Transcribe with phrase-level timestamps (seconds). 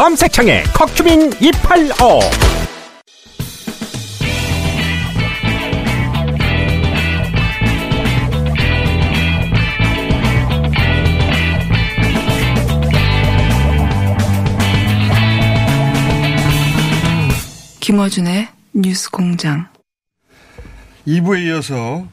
[0.00, 2.20] 검색창에 커큐민 285
[17.80, 19.68] 김어준의 뉴스 공장.
[21.06, 22.08] 2부에 이어서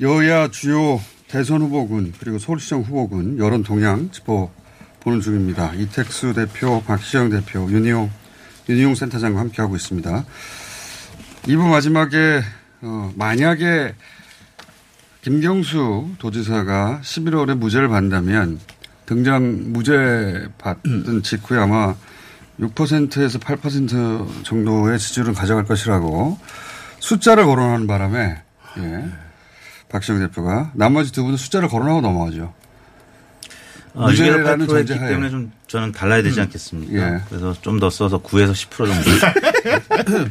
[0.00, 4.63] 여야 주요 대선 후보군 그리고 서울시장 후보군 여론 동향 짚어
[5.04, 5.72] 보는 중입니다.
[5.74, 8.10] 이택수 대표, 박시영 대표, 윤희용,
[8.68, 10.24] 윤희용 센터장과 함께하고 있습니다.
[11.42, 12.42] 2부 마지막에
[12.80, 13.94] 어, 만약에
[15.20, 18.60] 김경수 도지사가 11월에 무죄를 받는다면
[19.06, 21.94] 등장 무죄 받은 직후에 아마
[22.60, 26.38] 6%에서 8% 정도의 지지율을 가져갈 것이라고
[27.00, 28.42] 숫자를 거론하는 바람에
[28.78, 29.04] 예.
[29.90, 32.54] 박시영 대표가 나머지 두 분은 숫자를 거론하고 넘어가죠.
[33.94, 35.08] 6에서 8%였기 전제 하에.
[35.10, 37.14] 때문에 좀 저는 달라야 되지 않겠습니까?
[37.14, 37.20] 예.
[37.28, 40.28] 그래서 좀 더 써서 9에서 10% 정도.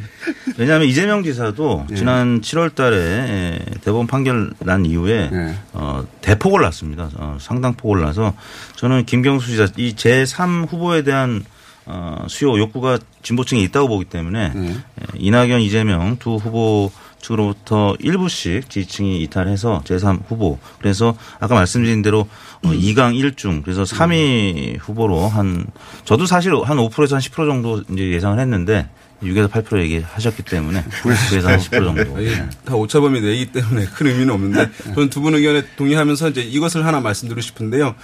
[0.58, 1.94] 왜냐하면 이재명 지사도 예.
[1.94, 5.54] 지난 7월 달에 예, 대법원 판결 난 이후에 예.
[5.72, 7.08] 어, 대폭을 났습니다.
[7.16, 8.34] 어, 상당폭을 나서
[8.76, 11.44] 저는 김경수 지사 이 제3 후보에 대한
[11.86, 14.68] 어, 수요 욕구가 진보층에 있다고 보기 때문에 예.
[14.68, 14.74] 예,
[15.16, 16.90] 이낙연 이재명 두 후보
[17.24, 22.28] 측으로부터 일부씩 지지층이 이탈해서 제3 후보 그래서 아까 말씀드린 대로
[22.62, 25.66] 어, 2강 1중 그래서 3위 후보로 한
[26.04, 28.88] 저도 사실 한 5%에서 한 10% 정도 이제 예상을 했는데
[29.22, 32.20] 6에서 8% 얘기하셨기 때문에 9에서 한 10% 정도.
[32.20, 36.84] 이게 다 오차범위 내이기 때문에 큰 의미는 없는데 저는 두 분 의견에 동의하면서 이제 이것을
[36.84, 37.94] 하나 말씀드리고 싶은데요.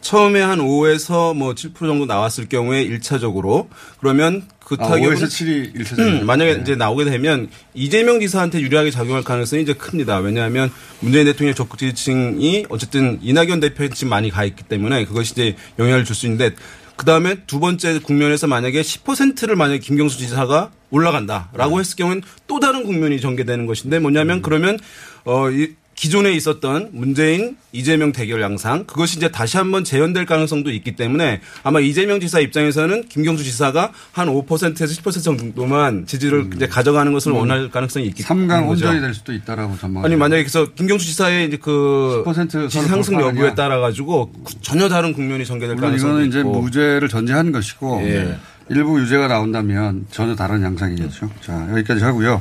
[0.00, 3.68] 처음에 한 5에서 뭐 7% 정도 나왔을 경우에 1차적으로
[3.98, 6.20] 그러면 그 아, 타격은 5에서 7이 1차적으로.
[6.20, 10.18] 음, 만약에 이제 나오게 되면 이재명 지사한테 유리하게 작용할 가능성이 이제 큽니다.
[10.18, 10.70] 왜냐하면
[11.00, 16.04] 문재인 대통령 적극 지지층이 어쨌든 이낙연 대표에 지금 많이 가 있기 때문에 그것이 이제 영향을
[16.04, 16.54] 줄 수 있는데
[16.94, 22.84] 그 다음에 두 번째 국면에서 만약에 10%를 만약에 김경수 지사가 올라간다라고 했을 경우는 또 다른
[22.84, 24.78] 국면이 전개되는 것인데 뭐냐면 그러면
[25.24, 30.96] 어, 이 기존에 있었던 문재인 이재명 대결 양상 그것이 이제 다시 한번 재현될 가능성도 있기
[30.96, 37.32] 때문에 아마 이재명 지사 입장에서는 김경수 지사가 한 5%에서 10% 정도만 지지를 이제 가져가는 것을
[37.32, 38.86] 원할 가능성이 있기 3강 거죠.
[38.86, 40.02] 혼전이 될 수도 있다라고 전망.
[40.02, 43.20] 아니 만약에 그래서 김경수 지사의 이제 그10% 지지 상승.
[43.20, 44.32] 여부에 따라 가지고
[44.62, 48.38] 전혀 다른 국면이 전개될 가능성이 이거는 이제 있고 무죄를 전제하는 것이고 예.
[48.70, 51.28] 일부 유죄가 나온다면 전혀 다른 양상이겠죠.
[51.40, 52.40] 자 여기까지 하고요.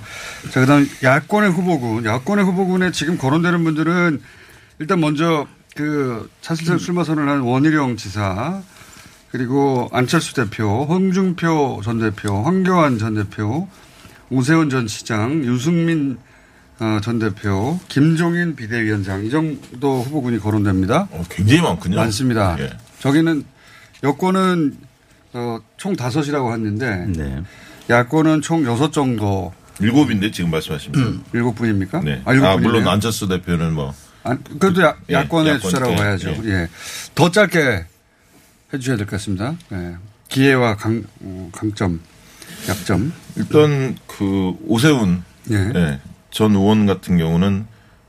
[0.51, 4.22] 자 그 다음 야권의 후보군, 야권의 후보군에 지금 거론되는 분들은
[4.78, 8.62] 일단 먼저 그 사실상 출마 선언한 원희룡 지사
[9.31, 13.68] 그리고 안철수 대표, 홍준표 전 대표, 황교안 전 대표,
[14.29, 16.18] 오세훈 전 시장, 유승민
[16.79, 21.07] 어, 전 대표, 김종인 비대위원장 이 정도 후보군이 거론됩니다.
[21.12, 21.95] 어, 굉장히 많군요.
[21.97, 22.56] 많습니다.
[22.59, 22.69] 예.
[23.00, 23.44] 저기는
[24.03, 24.78] 여권은
[25.34, 27.44] 어, 총 다섯이라고 했는데 네.
[27.90, 31.23] 야권은 총 여섯 정도 일곱인데 지금 말씀하신 분.
[31.34, 32.01] 일곱 분입니까?
[32.01, 32.22] 네.
[32.25, 32.72] 아, 일곱 아, 분이네요.
[32.81, 36.29] 물론 안철수 대표는 뭐 아, 그래도 야, 예, 야권의 야권, 숫자라고 예, 봐야죠.
[36.44, 36.50] 예.
[36.50, 36.69] 예.
[37.16, 37.85] 더 짧게
[38.73, 39.56] 해주셔야 될 것 같습니다.
[39.72, 39.95] 예.
[40.28, 42.01] 기회와 강, 어, 강점,
[42.68, 43.13] 약점.
[43.38, 45.57] 일단 그 오세훈 예.
[45.69, 46.00] 네,
[46.31, 47.66] 전 의원 같은 경우는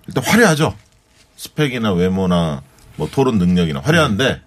[0.08, 0.76] 일단 화려하죠.
[1.36, 2.62] 스펙이나 외모나
[2.96, 4.42] 뭐 토론 능력이나 화려한데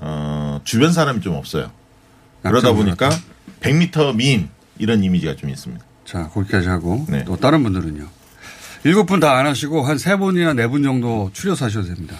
[0.00, 1.70] 어, 주변 사람이 좀 없어요.
[2.42, 3.22] 그러다 보니까 갖다.
[3.60, 5.84] 100m 미인 이런 이미지가 좀 있습니다.
[6.04, 7.24] 자, 거기까지 하고 네.
[7.24, 8.06] 또 다른 분들은요.
[8.84, 12.16] 일곱 분 다 안 하시고 한 세 분이나 네 분 정도 추려서 하셔도 됩니다.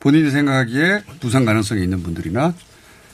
[0.00, 2.54] 본인이 생각하기에 부상 가능성이 있는 분들이나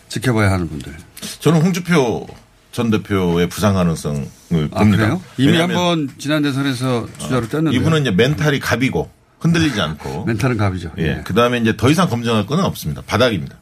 [0.08, 0.94] 지켜봐야 하는 분들.
[1.40, 2.28] 저는 홍주표
[2.70, 4.22] 전 대표의 부상 가능성을
[4.70, 4.96] 아, 봅니다.
[5.04, 5.22] 그래요?
[5.38, 7.74] 이미 왜냐하면 한번 지난 대선에서 주자로 뗐는데.
[7.74, 9.10] 이분은 이제 멘탈이 갑이고
[9.40, 10.92] 흔들리지 않고 멘탈은 갑이죠.
[10.98, 11.22] 예.
[11.24, 13.02] 그 다음에 이제 더 이상 검증할 건 없습니다.
[13.06, 13.56] 바닥입니다.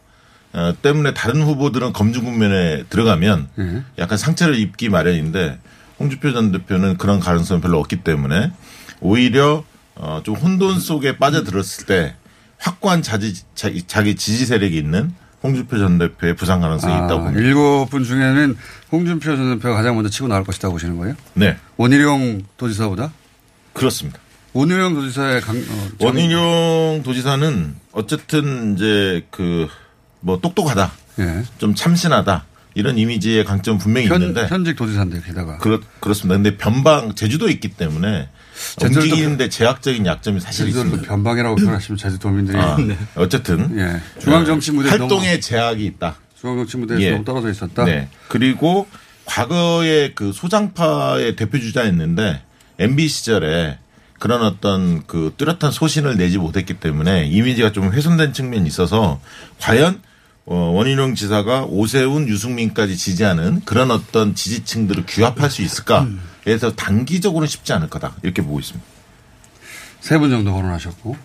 [0.54, 3.82] 어, 때문에 다른 후보들은 검증 국면에 들어가면 예.
[3.98, 5.58] 약간 상처를 입기 마련인데
[5.98, 8.52] 홍주표 전 대표는 그런 가능성이 별로 없기 때문에
[9.00, 9.64] 오히려
[9.96, 12.14] 어, 좀 혼돈 속에 빠져들었을 때
[12.58, 15.12] 확고한 자지, 자기, 자기 지지 세력이 있는
[15.42, 17.40] 홍주표 전 대표의 부상 가능성이 있다고 아, 봅니다.
[17.40, 18.56] 일곱 분 중에는
[18.92, 21.14] 홍준표 전 대표가 가장 먼저 치고 나올 것이다 고 보시는 거예요?
[21.34, 23.12] 네, 원희룡 도지사보다?
[23.72, 24.18] 그렇습니다.
[24.52, 29.68] 원희룡 도지사의 강, 어, 참- 원희룡 도지사는 어쨌든 이제 그
[30.24, 30.90] 뭐 똑똑하다
[31.20, 31.42] 예.
[31.58, 36.36] 좀 참신하다 이런 이미지의 강점 은 분명히 현, 있는데 현직 도지사인데 게다가 그렇, 그렇습니다.
[36.36, 38.28] 근데 변방 제주도 있기 때문에
[38.82, 41.02] 움직이는데 제약적인 약점이 사실 있습니다.
[41.02, 42.76] 변방이라고 표현하시면 제주도민들이 아,
[43.14, 44.00] 어쨌든 예.
[44.20, 46.16] 중앙 정치 무대 활동의 제약이 있다.
[46.40, 47.10] 중앙 정치 무대에서 예.
[47.12, 47.84] 너무 떨어져 있었다.
[47.84, 48.08] 네.
[48.28, 48.88] 그리고
[49.26, 52.42] 과거에 그 소장파의 대표 주자였는데
[52.78, 53.78] MB 시절에
[54.18, 59.20] 그런 어떤 그 뚜렷한 소신을 내지 못했기 때문에 이미지가 좀 훼손된 측면이 있어서
[59.60, 60.00] 과연
[60.46, 66.06] 어, 원희룡 지사가 오세훈, 유승민까지 지지하는 그런 어떤 지지층들을 규합할 수 있을까?
[66.42, 68.14] 그래서 단기적으로는 쉽지 않을 거다.
[68.22, 68.84] 이렇게 보고 있습니다.
[70.00, 71.16] 세 분 정도 거론하셨고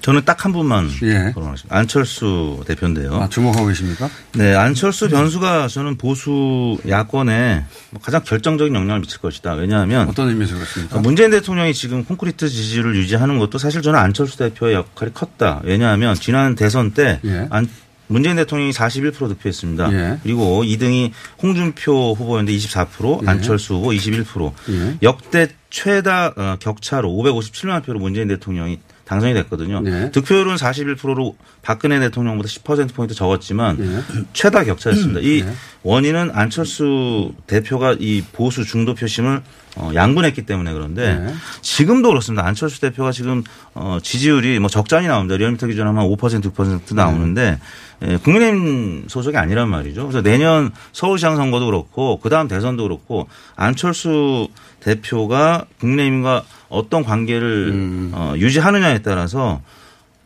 [0.00, 1.32] 저는 딱 한 분만 예.
[1.34, 1.76] 거론하겠습니다.
[1.76, 3.14] 안철수 대표인데요.
[3.16, 4.08] 아, 주목하고 계십니까?
[4.36, 9.52] 네, 안철수 변수가 저는 보수 야권에 뭐 가장 결정적인 영향을 미칠 것이다.
[9.54, 11.00] 왜냐하면 어떤 의미에서 그렇습니까?
[11.00, 15.60] 문재인 대통령이 지금 콘크리트 지지를 유지하는 것도 사실 저는 안철수 대표의 역할이 컸다.
[15.64, 17.48] 왜냐하면 지난 대선 때 예.
[17.50, 17.68] 안-
[18.08, 19.92] 문재인 대통령이 41% 득표했습니다.
[19.92, 20.18] 예.
[20.22, 21.12] 그리고 2등이
[21.42, 23.28] 홍준표 후보였는데 24%, 예.
[23.28, 24.52] 안철수 후보 21%.
[24.70, 24.98] 예.
[25.02, 29.80] 역대 최다 어, 격차로 557만 표로 문재인 대통령이 당선이 됐거든요.
[29.80, 30.10] 네.
[30.10, 34.24] 득표율은 41%로 박근혜 대통령보다 10%포인트 적었지만 예.
[34.34, 35.20] 최다 격차였습니다.
[35.20, 35.52] 이 네.
[35.82, 39.42] 원인은 안철수 대표가 이 보수 중도 표심을
[39.78, 41.34] 어, 양분했기 때문에 그런데 네.
[41.62, 42.44] 지금도 그렇습니다.
[42.44, 43.44] 안철수 대표가 지금
[43.74, 45.36] 어, 지지율이 뭐 적잖이 나옵니다.
[45.36, 47.58] 리얼미터 기준으로 하면 5% 6% 나오는데
[48.02, 50.02] 예, 국민의힘 소속이 아니란 말이죠.
[50.02, 54.48] 그래서 내년 서울시장 선거도 그렇고 그 다음 대선도 그렇고 안철수
[54.80, 58.10] 대표가 국민의힘과 어떤 관계를 음.
[58.14, 59.60] 어, 유지하느냐에 따라서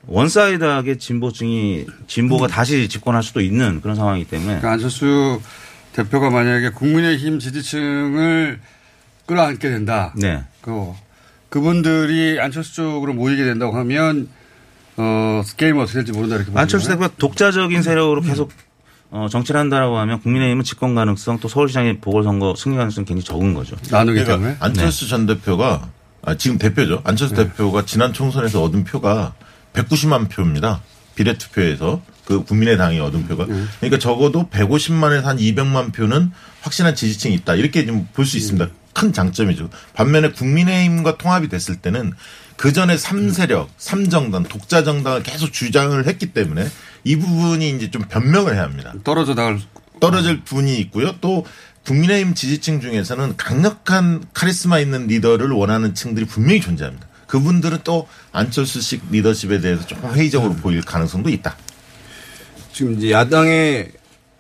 [0.06, 5.40] one-side하게 진보층이 진보가 다시 집권할 수도 있는 그런 상황이기 때문에 그러니까 안철수
[5.93, 8.60] 대표가 만약에 국민의힘 지지층을
[9.26, 10.12] 끌어안게 된다.
[10.16, 10.42] 네.
[10.60, 10.92] 그
[11.48, 14.28] 그분들이 안철수 쪽으로 모이게 된다고 하면
[14.96, 16.88] 어 게임이 어떻게 될지 모른다 이렇게 안철수?
[16.88, 18.50] 대표가 독자적인 세력으로 계속
[19.10, 23.76] 어, 정치를 한다라고 하면 국민의힘은 집권 가능성 또 서울시장의 보궐선거 승리 가능성이 굉장히 적은 거죠.
[23.90, 25.88] 나누기 그러니까 때문에 안철수 전 대표가
[26.25, 27.02] 아, 지금 대표죠.
[27.04, 27.44] 안철수 네.
[27.44, 29.34] 대표가 지난 총선에서 얻은 표가
[29.75, 30.80] 190만 표입니다.
[31.14, 33.64] 비례 투표에서 그 국민의당이 얻은 표가 네.
[33.80, 36.30] 그러니까 적어도 150만에서 한 200만 표는
[36.62, 38.68] 확실한 지지층이 있다 이렇게 좀 볼 수 있습니다.
[38.92, 39.70] 큰 장점이죠.
[39.94, 42.12] 반면에 국민의힘과 통합이 됐을 때는
[42.56, 46.68] 그 전에 3세력, 3정당, 독자 정당을 계속 주장을 했기 때문에
[47.04, 48.92] 이 부분이 이제 좀 변명을 해야 합니다.
[49.04, 49.58] 떨어져 나갈
[50.00, 51.14] 떨어질 부분이 있고요.
[51.20, 51.46] 또
[51.84, 57.06] 국민의힘 지지층 중에서는 강력한 카리스마 있는 리더를 원하는 층들이 분명히 존재합니다.
[57.26, 61.56] 그분들은 또 안철수식 리더십에 대해서 조금 회의적으로 보일 가능성도 있다.
[62.72, 63.92] 지금 이제 야당의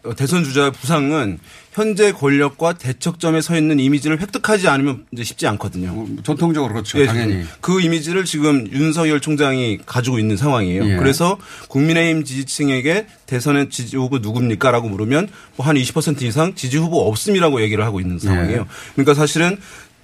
[0.04, 1.38] 어, 대선 주자 부상은
[1.72, 5.92] 현재 권력과 대척점에 서 있는 이미지를 획득하지 않으면 이제 쉽지 않거든요.
[5.92, 7.00] 뭐 전통적으로 그렇죠.
[7.00, 7.44] 예, 당연히.
[7.62, 10.86] 그 이미지를 지금 윤석열 총장이 가지고 있는 상황이에요.
[10.86, 10.96] 예.
[10.96, 11.38] 그래서
[11.68, 17.62] 국민의힘 지지층에게 대선의 지지 후보 누굽니까 라고 물으면 뭐 한 20% 이상 지지 후보 없음이라고
[17.62, 18.66] 얘기를 하고 있는 상황이에요.
[18.94, 19.56] 그러니까 사실은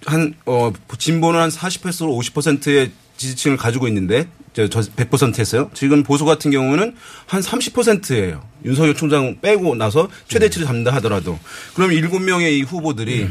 [0.07, 5.71] 한 어, 진보는 한 40%에서 50%의 지지층을 가지고 있는데 저, 저 100%에서요.
[5.75, 6.95] 지금 보수 같은 경우는
[7.27, 8.43] 한 30%예요.
[8.65, 11.39] 윤석열 총장 빼고 나서 최대치를 잡는다 하더라도
[11.75, 13.29] 그럼 7명의 이 후보들이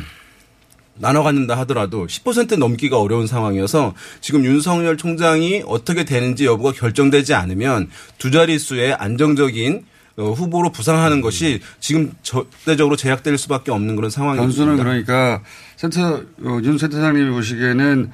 [0.99, 7.89] 나눠 갖는다 하더라도 10% 넘기가 어려운 상황이어서 지금 윤석열 총장이 어떻게 되는지 여부가 결정되지 않으면
[8.17, 9.85] 두 자릿수의 안정적인
[10.17, 14.43] 어, 후보로 부상하는 것이 지금 절대적으로 제약될 수밖에 없는 그런 상황입니다.
[14.43, 15.43] 변수는 그러니까
[15.75, 18.11] 센터 어, 윤 센터장님이 보시기에는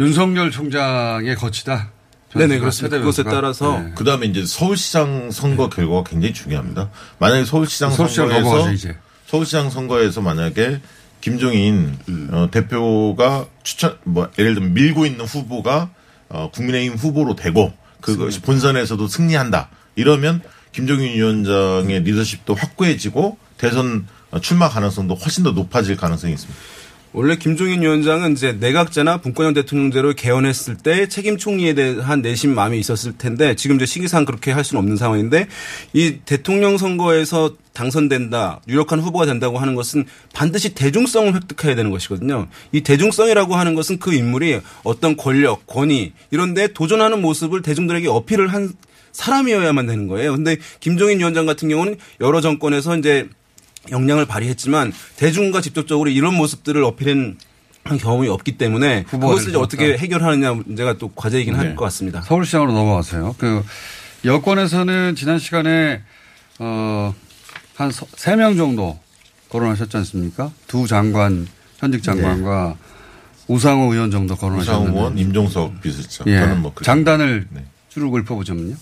[0.00, 1.90] 윤석열 총장의 거치다.
[2.34, 2.98] 네네, 그렇습니다.
[2.98, 3.22] 그것에.
[3.22, 3.92] 따라서 네.
[3.94, 6.90] 그 다음에 이제 서울시장 선거 결과가 굉장히 중요합니다.
[7.18, 8.92] 만약에 서울시장 서울시장 선거에서.
[9.26, 10.80] 서울시장 선거에서 만약에
[11.20, 11.96] 김종인
[12.32, 15.90] 어, 대표가 추천 뭐 예를 들면 밀고 있는 후보가
[16.28, 19.70] 어, 국민의힘 후보로 되고 그것이 본선에서도 승리한다.
[19.96, 26.60] 이러면 김종인 위원장의 리더십도 확고해지고 대선 어, 출마 가능성도 훨씬 더 높아질 가능성이 있습니다.
[27.14, 33.16] 원래 김종인 위원장은 이제 내각제나 분권형 대통령제로 개헌했을 때 책임 총리에 대한 내심 마음이 있었을
[33.16, 35.46] 텐데 지금 이제 시기상 그렇게 할 수는 없는 상황인데
[35.92, 42.48] 이 대통령 선거에서 당선된다 유력한 후보가 된다고 하는 것은 반드시 대중성을 획득해야 되는 것이거든요.
[42.72, 48.48] 이 대중성이라고 하는 것은 그 인물이 어떤 권력, 권위 이런 데 도전하는 모습을 대중들에게 어필을
[48.48, 48.72] 한
[49.12, 50.34] 사람이어야만 되는 거예요.
[50.34, 53.28] 근데 김종인 위원장 같은 경우는 여러 정권에서 이제
[53.90, 57.36] 역량을 발휘했지만 대중과 직접적으로 이런 모습들을 어필한
[58.00, 61.58] 경험이 없기 때문에 그것을 이제 될 어떻게 것 해결하느냐 문제가 또 과제이긴 네.
[61.58, 62.22] 할것 같습니다.
[62.22, 63.34] 서울시장으로 넘어가세요.
[63.38, 63.62] 그
[64.24, 66.02] 여권에서는 지난 시간에
[66.58, 67.12] 어
[67.76, 68.98] 한 세 명 정도
[69.48, 70.52] 거론하셨지 않습니까?
[70.68, 71.46] 두 장관
[71.78, 72.76] 현직 장관과
[73.48, 76.28] 우상호 의원 정도 우상호 거론하셨는데 의원, 임종석 비서실장.
[76.28, 76.38] 예.
[76.38, 77.64] 저는 뭐 그렇게 장단을 네.
[77.88, 78.76] 쭉 읊어보자면요.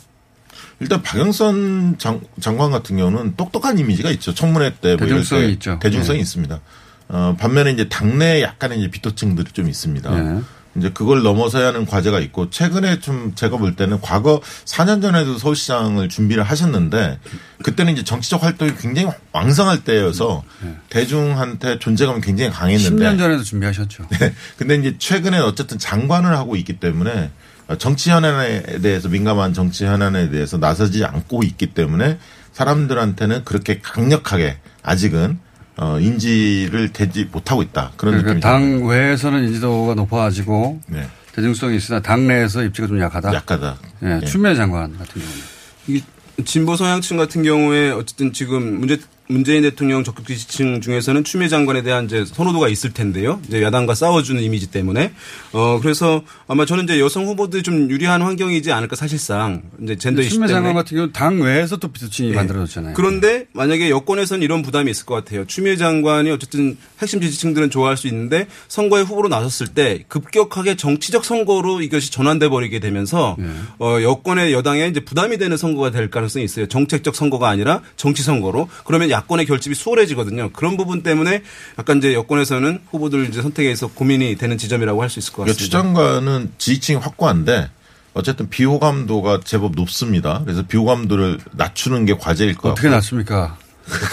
[0.80, 4.34] 일단 박영선 장, 장관 같은 경우는 똑똑한 이미지가 있죠.
[4.34, 5.78] 청문회 때뭐 대중성이 때 있죠.
[5.80, 6.22] 대중성이 네.
[6.22, 6.60] 있습니다.
[7.08, 10.10] 어, 반면에 이제 당내 약간의 이제 비토층들이 좀 있습니다.
[10.10, 10.40] 네.
[10.76, 16.08] 이제 그걸 넘어서야 하는 과제가 있고 최근에 좀 제가 볼 때는 과거 4년 전에도 서울시장을
[16.08, 17.18] 준비를 하셨는데
[17.62, 20.42] 그때는 이제 정치적 활동이 굉장히 왕성할 때여서
[20.88, 24.08] 대중한테 존재감이 굉장히 강했는데 10년 전에도 준비하셨죠.
[24.18, 24.34] 네.
[24.56, 27.30] 근데 이제 최근에 어쨌든 장관을 하고 있기 때문에
[27.78, 32.18] 정치 현안에 대해서 민감한 정치 현안에 대해서 나서지 않고 있기 때문에
[32.52, 35.38] 사람들한테는 그렇게 강력하게 아직은
[35.78, 37.92] 어 인지를 되지 못하고 있다.
[37.96, 41.08] 그런 그러니까 느낌이 당 외에서는 인지도가 높아지고 네.
[41.34, 43.32] 대중성이 있으나 당 내에서 입지가 좀 약하다.
[43.32, 43.76] 약하다.
[44.04, 44.26] 예, 예.
[44.26, 45.42] 추미애 장관 같은 경우는.
[45.88, 46.02] 이
[46.44, 48.98] 진보 성향층 같은 경우에 어쨌든 지금 문제
[49.28, 53.40] 문재인 대통령 적극 지지층 중에서는 추미애 장관에 대한 이제 선호도가 있을 텐데요.
[53.46, 55.12] 이제 야당과 싸워주는 이미지 때문에
[55.52, 60.34] 어 그래서 아마 저는 이제 여성 후보들이 좀 유리한 환경이지 않을까 사실상 이제 젠더 이슈
[60.34, 62.36] 추미애 장관 같은 경우는 당 외에서 또 비토층이 네.
[62.36, 62.94] 만들어졌잖아요.
[62.94, 65.46] 그런데 만약에 여권에서는 이런 부담이 있을 것 같아요.
[65.46, 71.80] 추미애 장관이 어쨌든 핵심 지지층들은 좋아할 수 있는데 선거에 후보로 나섰을 때 급격하게 정치적 선거로
[71.80, 73.46] 이것이 전환돼 버리게 되면서 네.
[73.78, 76.66] 어, 여권의 여당에 이제 부담이 되는 선거가 될 가능성이 있어요.
[76.66, 80.50] 정책적 선거가 아니라 정치 선거로 그러면 야권의 결집이 수월해지거든요.
[80.52, 81.42] 그런 부분 때문에
[81.78, 85.70] 약간 이제 여권에서는 후보들 이제 선택에서 고민이 되는 지점이라고 할 수 있을 것 그러니까 추
[85.70, 86.02] 같습니다.
[86.02, 87.70] 장관은 지지층이 확고한데
[88.14, 90.40] 어쨌든 비호감도가 제법 높습니다.
[90.44, 93.56] 그래서 비호감도를 낮추는 게 과제일 것 어떻게 같고 났습니까?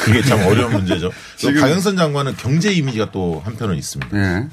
[0.03, 1.11] 그게 참 어려운 문제죠.
[1.41, 4.17] 또 박영선 장관은 경제 이미지가 또 한편은 있습니다.
[4.17, 4.47] 예.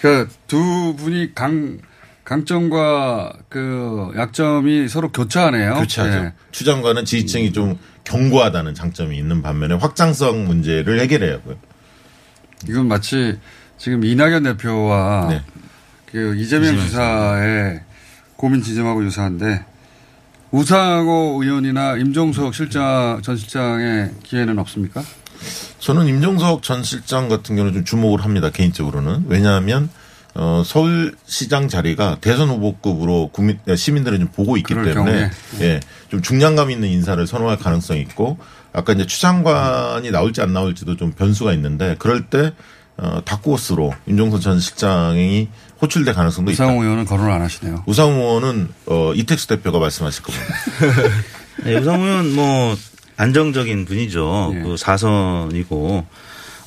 [0.00, 1.78] 그러니까 두 분이 강
[2.24, 5.74] 강점과 그 약점이 서로 교차하네요.
[5.74, 6.18] 교차하죠.
[6.18, 6.32] 예.
[6.50, 11.56] 추 장관은 지지층이 좀 견고하다는 장점이 있는 반면에 확장성 문제를 해결해야 하고요.
[12.68, 13.38] 이건 마치
[13.76, 15.42] 지금 이낙연 대표와 네.
[16.06, 17.82] 그 이재명 지사의
[18.36, 19.64] 고민 지점하고 유사한데
[20.50, 25.02] 우상호 의원이나 임종석 실장 전 실장의 기회는 없습니까?
[25.78, 28.50] 저는 임종석 전 실장 같은 경우는 좀 주목을 합니다.
[28.50, 29.24] 개인적으로는.
[29.28, 29.90] 왜냐하면
[30.34, 35.30] 어, 서울시장 자리가 대선 후보급으로 국민, 시민들은 좀 보고 있기 때문에 경우에.
[35.60, 38.38] 예, 좀 중량감 있는 인사를 선호할 가능성이 있고
[38.72, 42.52] 아까 이제 추장관이 나올지 안 나올지도 좀 변수가 있는데 그럴 때
[42.96, 45.48] 어, 다크호스로 임종석 전 실장이
[45.80, 46.64] 호출될 가능성도 있다.
[46.64, 47.84] 우상호 의원은 거론을 안 하시네요.
[47.86, 50.46] 우상호 의원은 어, 이택수 대표가 말씀하실 겁니다.
[51.64, 52.76] 네, 우상호 의원 뭐
[53.16, 54.52] 안정적인 분이죠.
[54.56, 54.62] 예.
[54.62, 56.06] 그 사선이고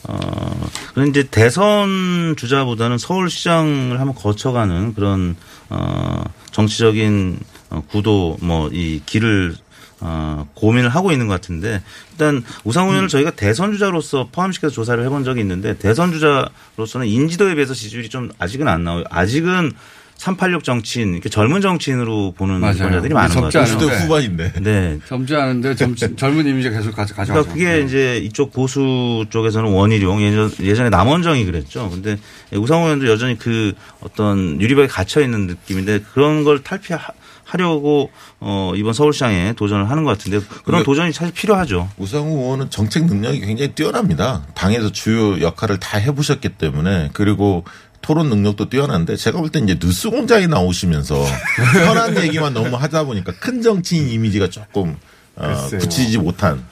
[0.07, 5.35] 어 그런 이제 대선 주자보다는 서울시장을 한번 거쳐가는 그런
[5.69, 9.55] 어 정치적인 어, 구도 뭐 이 길을
[9.99, 15.23] 어, 고민을 하고 있는 것 같은데 일단 우상호 의원을 저희가 대선 주자로서 포함시켜서 조사를 해본
[15.23, 19.03] 적이 있는데 대선 주자로서는 인지도에 비해서 지지율이 좀 아직은 안 나와요.
[19.09, 19.71] 아직은
[20.17, 22.55] 386 정치인, 이렇게 젊은 정치인으로 보는.
[22.57, 23.63] 유권자들이 많은 것 같아요.
[23.63, 23.79] 않은데.
[23.79, 24.53] 주도 후반인데.
[24.61, 24.99] 네.
[25.07, 27.33] 젊지 않은데 젊, 젊은 이미지 계속 가져, 가져가죠.
[27.33, 31.89] 그러니까 그게 이제 이쪽 보수 쪽에서는 원희룡 예전, 예전에 남원정이 그랬죠.
[31.89, 32.17] 근데
[32.51, 38.09] 우상호 의원도 여전히 그 어떤 유리벽에 갇혀 있는 느낌인데 그런 걸 탈피하려고
[38.39, 41.89] 어 이번 서울시장에 도전을 하는 것 같은데 그런 도전이 사실 필요하죠.
[41.97, 44.45] 우상호 의원은 정책 능력이 굉장히 뛰어납니다.
[44.55, 47.63] 당에서 주요 역할을 다 해보셨기 때문에 그리고
[48.01, 51.23] 토론 능력도 뛰어난데 제가 볼 때 이제 뉴스 공장에 나오시면서
[51.73, 54.95] 편한 얘기만 너무 하다 보니까 큰 정치인 이미지가 조금
[55.35, 55.67] 어.
[55.79, 56.63] 붙이지 못한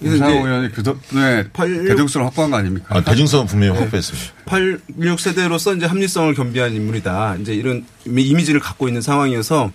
[0.00, 2.86] 이제 의원이 그 덕분에 팔- 대중성을 확보한 거 아닙니까?
[2.96, 4.35] 아, 대중성은 분명히 확보했습니다.
[4.46, 7.36] 86 세대로서 이제 합리성을 겸비한 인물이다.
[7.40, 9.72] 이제 이런 이미지를 갖고 있는 상황이어서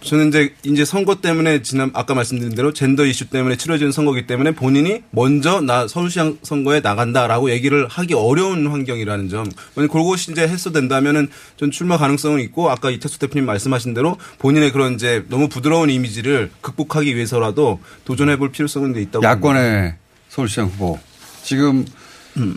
[0.00, 4.52] 저는 이제 이제 선거 때문에 지난 아까 말씀드린 대로 젠더 이슈 때문에 치러지는 선거기 때문에
[4.52, 9.50] 본인이 먼저 나 서울시장 선거에 나간다라고 얘기를 하기 어려운 환경이라는 점.
[9.74, 14.94] 만약 그것이 이제 해소된다면은 전 출마 가능성은 있고 아까 이태수 대표님 말씀하신 대로 본인의 그런
[14.94, 19.24] 이제 너무 부드러운 이미지를 극복하기 위해서라도 도전해 볼 필요성은 있다고.
[19.24, 19.94] 야권의
[20.28, 21.00] 서울시장 후보.
[21.42, 21.84] 지금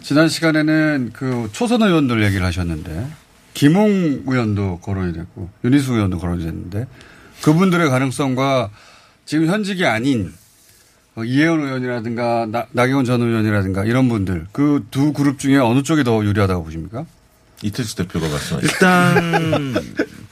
[0.03, 3.07] 지난 시간에는 그 초선 의원들 얘기를 하셨는데
[3.53, 6.87] 김웅 의원도 거론이 됐고 윤희수 의원도 거론이 됐는데
[7.41, 8.69] 그분들의 가능성과
[9.25, 10.33] 지금 현직이 아닌
[11.15, 16.03] 어, 이혜원 의원이라든가 나, 나경원 전 의원이라든가 이런 분들 그 두 그룹 중에 어느 쪽이
[16.03, 17.05] 더 유리하다고 보십니까?
[17.61, 18.65] 이태수 대표가 말씀하셨죠.
[18.67, 19.73] 일단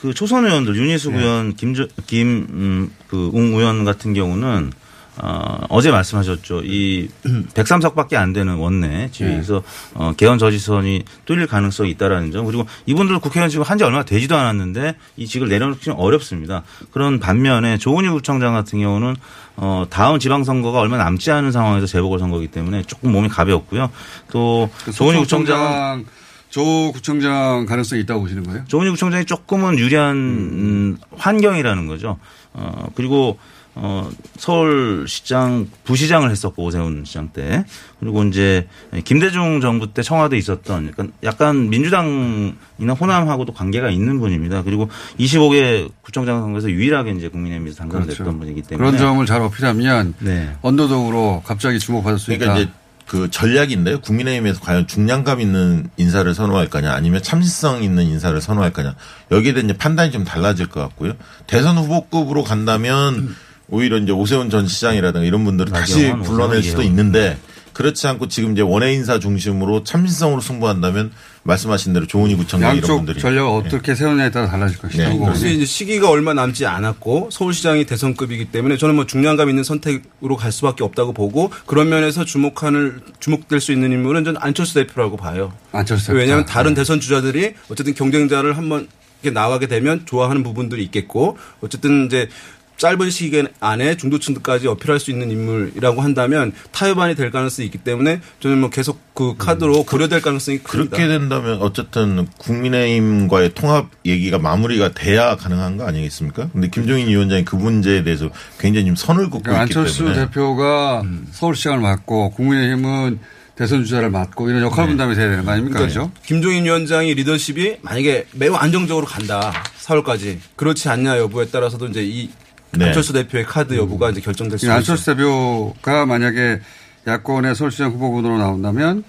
[0.01, 4.71] 그 초선 의원들 윤희숙 의원, 김저 김그웅 의원 같은 경우는
[5.17, 6.61] 어, 어제 말씀하셨죠.
[6.63, 7.07] 이
[7.53, 9.61] 103석밖에 안 되는 원내 지위에서
[9.93, 12.45] 어, 개헌 저지선이 뚫릴 가능성이 있다라는 점.
[12.45, 16.63] 그리고 이분들 국회의원 지금 한 지 얼마 되지도 않았는데 이 직을 내려놓기 좀 어렵습니다.
[16.91, 19.15] 그런 반면에 조은희 구청장 같은 경우는
[19.55, 23.89] 어, 다음 지방선거가 얼마 남지 않은 상황에서 재보궐선거이기 때문에 조금 몸이 가볍고요.
[24.31, 26.05] 또 조은희 구청장
[26.49, 28.63] 조 구청장 가능성이 있다고 보시는 거예요?
[28.67, 32.17] 조은희 구청장이 조금은 유리한 음, 환경이라는 거죠.
[32.53, 33.39] 어, 그리고
[33.75, 37.65] 어, 서울시장 부시장을 했었고 오세훈 시장 때
[37.99, 38.67] 그리고 이제
[39.03, 44.63] 김대중 정부 때 청와대에 있었던 약간 약간 민주당이나 호남하고도 관계가 있는 분입니다.
[44.63, 44.89] 그리고
[45.19, 48.39] 25개 구청장 선거에서 유일하게 이제 국민의힘에서 당선됐던 그렇죠.
[48.39, 50.55] 분이기 때문에 그런 점을 잘 어필하면 네.
[50.61, 52.39] 언더독으로 갑자기 주목받을 수 있다.
[52.39, 52.71] 그러니까 이제
[53.07, 53.99] 그 전략인데요.
[54.01, 58.95] 국민의힘에서 과연 중량감 있는 인사를 선호할 거냐 아니면 참신성 있는 인사를 선호할 거냐
[59.31, 61.13] 여기에 대한 판단이 좀 달라질 것 같고요.
[61.47, 63.35] 대선 후보급으로 간다면
[63.69, 66.83] 오히려 이제 오세훈 전 시장이라든가 이런 분들을 다시 나경원, 불러낼 수도.
[66.83, 67.37] 있는데
[67.73, 71.11] 그렇지 않고 지금 이제 원외 인사 중심으로 참신성으로 승부한다면
[71.43, 75.09] 말씀하신 대로 조은희 구청장 이런 분들이 전략을 어떻게 세우냐에 따라 달라질 것이다.
[75.09, 75.17] 네.
[75.17, 80.51] 그래서 이제 시기가 얼마 남지 않았고 서울시장이 대선급이기 때문에 저는 뭐 중량감 있는 선택으로 갈
[80.51, 85.51] 수밖에 없다고 보고 그런 면에서 주목하는 주목될 수 있는 인물은 저는 안철수 대표라고 봐요.
[85.71, 86.19] 안철수 대표.
[86.19, 86.51] 왜냐하면 네.
[86.51, 88.87] 다른 대선 주자들이 어쨌든 경쟁자를 한번
[89.23, 92.29] 이렇게 나가게 되면 좋아하는 부분들이 있겠고 어쨌든 이제
[92.77, 98.59] 짧은 시기 안에 중도층까지 어필할 수 있는 인물이라고 한다면 타협안이 될 가능성이 있기 때문에 저는
[98.59, 100.97] 뭐 계속 그 카드로 고려될 가능성이 큽니다.
[100.97, 106.49] 그렇게 된다면 어쨌든 국민의힘과의 통합 얘기가 마무리가 돼야 가능한 거 아니겠습니까?
[106.51, 111.03] 근데 김종인 위원장이 그 문제에 대해서 굉장히 좀 선을 긋고 그러니까 있기 안철수 때문에 대표가
[111.31, 113.19] 서울시장을 맡고 국민의힘은
[113.55, 115.79] 대선 주자를 맡고 이런 역할 분담이 돼야 되는 거 아닙니까?
[115.79, 116.11] 그러니까 그죠?
[116.25, 119.53] 김종인 위원장의 리더십이 만약에 매우 안정적으로 간다.
[119.83, 120.39] 4월까지.
[120.55, 122.29] 그렇지 않냐 여부에 따라서도 이제 이
[122.77, 122.85] 네.
[122.87, 124.73] 안철수 대표의 카드 여부가 이제 결정될 수 있죠.
[124.73, 126.59] 안철수 대표가 만약에
[127.07, 129.03] 야권의 서울시장 후보군으로 나온다면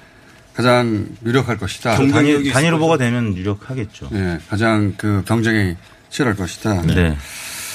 [0.54, 1.96] 가장 유력할 것이다.
[1.96, 4.10] 경- 단일, 단일 후보가 되면 유력하겠죠.
[4.12, 5.74] 예, 가장 그 경쟁이
[6.10, 6.82] 치열할 것이다.
[6.82, 7.16] 네.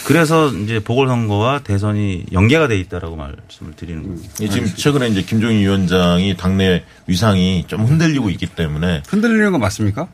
[0.05, 4.33] 그래서 이제 보궐선거와 대선이 연계가 돼 있다라고 말씀을 드리는 겁니다.
[4.39, 10.07] 이 지금 최근에 이제 김종인 위원장이 당내 위상이 좀 흔들리고 있기 때문에 흔들리는 건 맞습니까?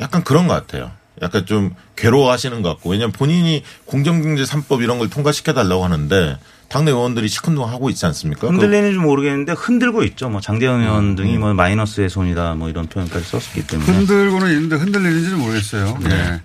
[0.00, 0.90] 약간 그런 것 같아요.
[1.22, 6.90] 약간 좀 괴로워하시는 것 같고 왜냐하면 본인이 공정경제 3법 이런 걸 통과시켜 달라고 하는데 당내
[6.90, 8.48] 의원들이 시큰둥하고 있지 않습니까?
[8.48, 10.28] 흔들리는지 모르겠는데 흔들고 있죠.
[10.28, 13.90] 뭐 장대현 의원 등이 뭐 마이너스의 손이다 뭐 이런 표현까지 썼기 때문에.
[13.92, 15.98] 흔들고는 있는데 흔들리는지는 모르겠어요.
[16.02, 16.42] 네.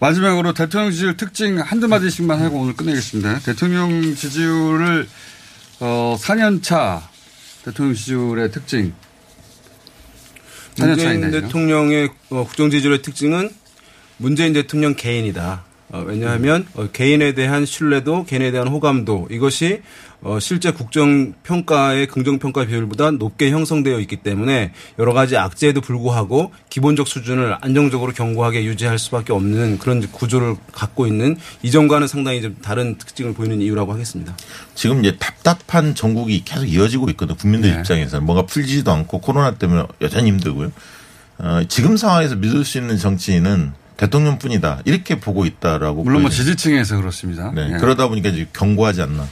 [0.00, 3.40] 마지막으로 대통령 지지율 특징 한두 마디씩만 하고 오늘 끝내겠습니다.
[3.40, 5.08] 대통령 지지율을
[5.80, 7.08] 어 4년 차
[7.64, 8.92] 대통령 지지율의 특징.
[10.76, 11.30] 4년 문재인.
[11.30, 13.50] 대통령의 어, 국정 지지율의 특징은
[14.18, 15.62] 문재인 대통령 개인이다.
[15.90, 19.80] 어, 왜냐하면 어, 개인에 대한 신뢰도, 개인에 대한 호감도 이것이
[20.20, 26.52] 어, 실제 국정 평가의 긍정 평가 비율보다 높게 형성되어 있기 때문에 여러 가지 악재에도 불구하고
[26.68, 32.98] 기본적 수준을 안정적으로 견고하게 유지할 수밖에 없는 그런 구조를 갖고 있는 이전과는 상당히 좀 다른
[32.98, 34.36] 특징을 보이는 이유라고 하겠습니다.
[34.74, 37.36] 지금 이제 답답한 전국이 계속 이어지고 있거든.
[37.36, 37.78] 국민들 네.
[37.78, 40.72] 입장에서는 뭔가 풀리지도 않고 코로나 때문에 여전히 힘들고요.
[41.38, 44.82] 어, 지금 상황에서 믿을 수 있는 정치인은 대통령뿐이다.
[44.86, 46.04] 이렇게 보고 있다라고.
[46.04, 46.42] 물론 뭐 보여요.
[46.42, 47.52] 지지층에서 그렇습니다.
[47.54, 47.72] 네.
[47.74, 47.76] 예.
[47.76, 49.28] 그러다 보니까 이제 경고하지 않나.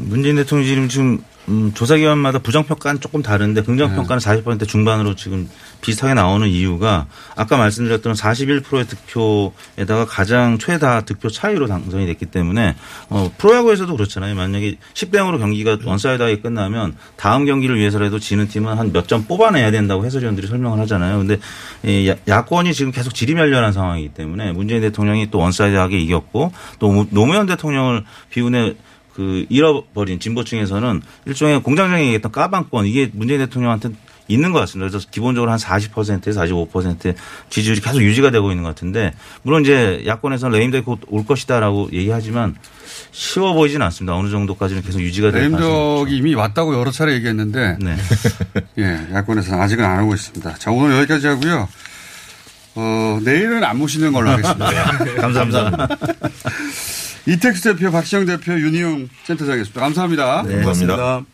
[0.00, 5.14] 문재인 대통령이 지금 지금 음, 조사 기관마다 부정 평가는 조금 다른데 긍정 평가는 40% 중반으로
[5.14, 5.48] 지금
[5.80, 7.06] 비슷하게 나오는 이유가
[7.36, 12.74] 아까 말씀드렸던 41%의 득표에다가 가장 최다 득표 차이로 당선이 됐기 때문에
[13.10, 14.34] 어, 프로야구에서도 그렇잖아요.
[14.34, 19.70] 만약에 10대 0으로 경기가 one-side하게 끝나면 다음 경기를 위해서라도 지는 팀은 한 몇 점 뽑아내야
[19.70, 21.18] 된다고 해설위원들이 설명을 하잖아요.
[21.18, 21.38] 근데
[21.84, 27.46] 이 야- 야권이 지금 계속 지리멸렬한 상황이기 때문에 문재인 대통령이 또 one-side하게 이겼고 또 노무현
[27.46, 28.74] 대통령을 비운에
[29.16, 33.88] 그 잃어버린 진보층에서는 일종의 공장장에 얘기했던 까방권 이게 문재인 대통령한테
[34.28, 34.90] 있는 것 같습니다.
[34.90, 37.14] 그래서 기본적으로 한 40%에서 45%의
[37.48, 42.56] 지지율이 계속 유지가 되고 있는 것 같은데 물론 이제 야권에서는 레임덕이 곧올 것이다라고 얘기하지만
[43.12, 44.14] 쉬워 보이진 않습니다.
[44.14, 47.96] 어느 정도까지는 계속 유지가 될 가능성이 레임덕이 이미 왔다고 여러 차례 얘기했는데 네.
[48.78, 50.54] 예, 야권에서는 아직은 안 하고 있습니다.
[50.56, 51.68] 자, 오늘 여기까지 하고요.
[52.76, 54.70] 어, 내일은 안 모시는 걸로 하겠습니다.
[55.20, 55.88] 감사합니다.
[57.26, 59.80] 이택수 대표, 박시영 대표, 윤희용 센터장이었습니다.
[59.80, 60.42] 감사합니다.
[60.46, 60.62] 네.
[60.62, 61.24] 감사합니다.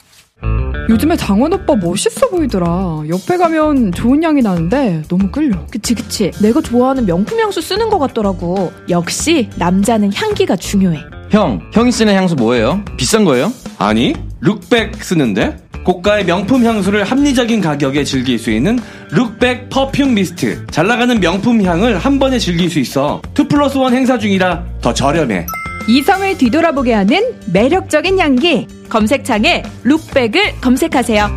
[0.88, 3.02] 요즘에 장원 오빠 멋있어 보이더라.
[3.08, 5.66] 옆에 가면 좋은 향이 나는데 너무 끌려.
[5.66, 10.98] 그치 그치 내가 좋아하는 명품 향수 쓰는 것 같더라고 역시 남자는 향기가 중요해
[11.32, 12.84] 형, 형이 쓰는 향수 뭐예요?
[12.98, 13.50] 비싼 거예요?
[13.78, 15.56] 아니, 룩백 쓰는데?
[15.82, 18.78] 고가의 명품 향수를 합리적인 가격에 즐길 수 있는
[19.10, 20.66] 룩백 퍼퓸 미스트.
[20.66, 23.22] 잘 나가는 명품 향을 한 번에 즐길 수 있어.
[23.36, 25.46] 2 플러스 1 행사 중이라 더 저렴해.
[25.88, 31.30] 이성을 뒤돌아보게 하는 매력적인 향기 검색창에 룩백을 검색하세요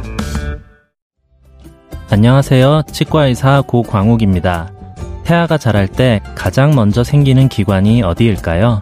[2.09, 2.83] 안녕하세요.
[2.91, 4.73] 치과의사 고광욱입니다.
[5.23, 8.81] 태아가 자랄 때 가장 먼저 생기는 기관이 어디일까요?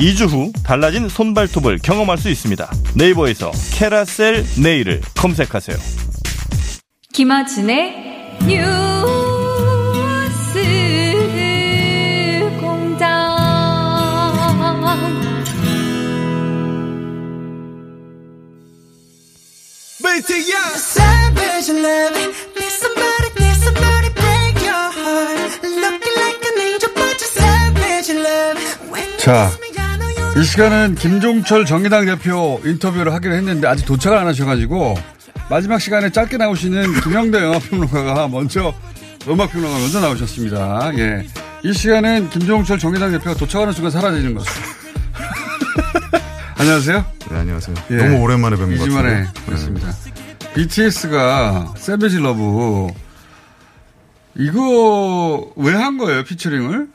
[0.00, 5.76] 2주 후 달라진 손발톱을 경험할 수 있습니다 네이버에서 캐라셀 네일을 검색하세요
[7.12, 8.70] 김아진의 뉴스
[12.60, 13.30] 공장.
[20.76, 22.16] Savage love.
[22.56, 25.60] Need somebody, need somebody break your heart.
[25.62, 28.58] Looking like an angel, but you're savage love.
[28.90, 29.50] When 자,
[30.36, 34.96] 이 시간은 김종철 정의당 대표 인터뷰를 하기로 했는데 아직 도착을 안 하셔가지고
[35.50, 38.72] 마지막 시간에 짧게 나오시는 김영대 영화평론가가 먼저
[39.28, 40.92] 음악평론가 먼저 나오셨습니다.
[40.98, 41.26] 예.
[41.62, 44.50] 이 시간은 김종철 정의당 대표가 도착하는 순간 사라지는 거죠.
[46.56, 47.04] 안녕하세요.
[47.30, 47.76] 네, 안녕하세요.
[47.90, 48.86] 너무 오랜만에 뵌것 같아요.
[48.86, 49.26] 2주 만에 네.
[49.46, 49.88] 뵙습니다.
[50.54, 52.88] BTS가 Savage Love
[54.36, 56.88] 이거 왜 한 거예요 피처링을?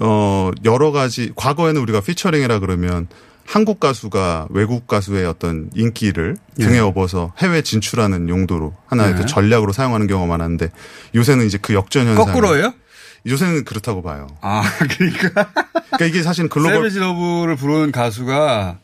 [0.00, 3.06] 어, 여러 가지, 과거에는 우리가 피처링이라 그러면
[3.46, 6.78] 한국 가수가 외국 가수의 어떤 인기를 등에 예.
[6.80, 9.20] 업어서 해외 진출하는 용도로 하나의 네.
[9.20, 10.70] 그 전략으로 사용하는 경우가 많았는데
[11.14, 12.24] 요새는 이제 그 역전 현상.
[12.24, 12.72] 거꾸로예요?
[13.26, 14.26] 요새는 그렇다고 봐요.
[14.40, 14.62] 아,
[14.96, 15.50] 그러니까.
[15.52, 16.76] 그러니까 이게 사실 글로벌.
[16.76, 18.78] 세베지 러브를 부른 가수가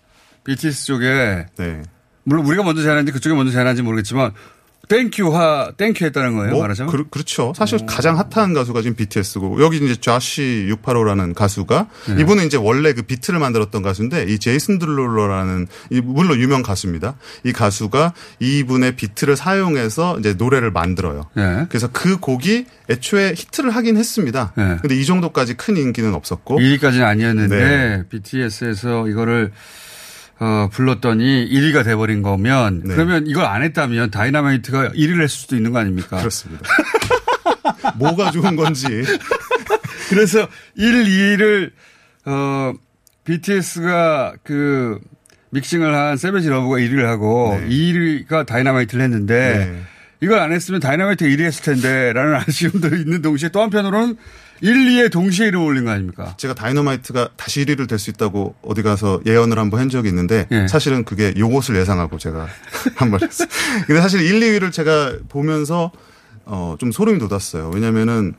[0.45, 1.83] BTS 쪽에 네.
[2.25, 4.33] 물론 우리가 먼저 제안했는데 그쪽이 먼저 제안한지 모르겠지만
[4.91, 6.93] thank you하 thank you 했다는 거예요 뭐, 말하자면.
[6.93, 7.53] 그, 그렇죠.
[7.57, 12.21] 사실 가장 핫한 가수가 지금 BTS고 여기 이제 Jawsh 685라는 가수가 네.
[12.21, 17.15] 이분은 이제 원래 그 비트를 만들었던 가수인데 이 Jason Derulo라는 이 물론 유명 가수입니다.
[17.45, 21.31] 이 가수가 이분의 비트를 사용해서 이제 노래를 만들어요.
[21.35, 21.67] 네.
[21.69, 24.53] 그래서 그 곡이 애초에 히트를 하긴 했습니다.
[24.57, 24.77] 네.
[24.81, 28.03] 근데 이 정도까지 큰 인기는 없었고 1위까지는 아니었는데 네.
[28.09, 29.53] BTS에서 이거를
[30.41, 32.95] 어, 불렀더니 1위가 돼버린 거면 네.
[32.95, 36.17] 그러면 이걸 안 했다면 Dynamite가 1위를 했을 수도 있는 거 아닙니까?
[36.17, 36.67] 그렇습니다.
[37.97, 38.87] 뭐가 좋은 건지.
[40.09, 41.71] 그래서 1, 2위를
[42.25, 42.73] 어,
[43.25, 44.99] BTS가 그
[45.51, 47.69] 믹싱을 한 Savage Love가 1위를 하고 네.
[47.69, 49.85] 2위가 Dynamite를 했는데
[50.21, 54.17] 이걸 안 했으면 Dynamite가 1위 했을 텐데 라는 아쉬움도 있는 동시에 또 한편으로는
[54.63, 56.35] 1, 2에 동시에 이름 올린 거 아닙니까?
[56.37, 60.67] 제가 Dynamite가 다시 1위를 될 수 있다고 어디 가서 예언을 한번 한 적이 있는데 예.
[60.69, 62.47] 사실은 그게 요것을 예상하고 제가
[62.97, 63.49] 한번 했어요.
[63.87, 65.91] 근데 사실 1, 2위를 제가 보면서
[66.45, 67.71] 어, 좀 소름이 돋았어요.
[67.75, 68.35] 왜냐면은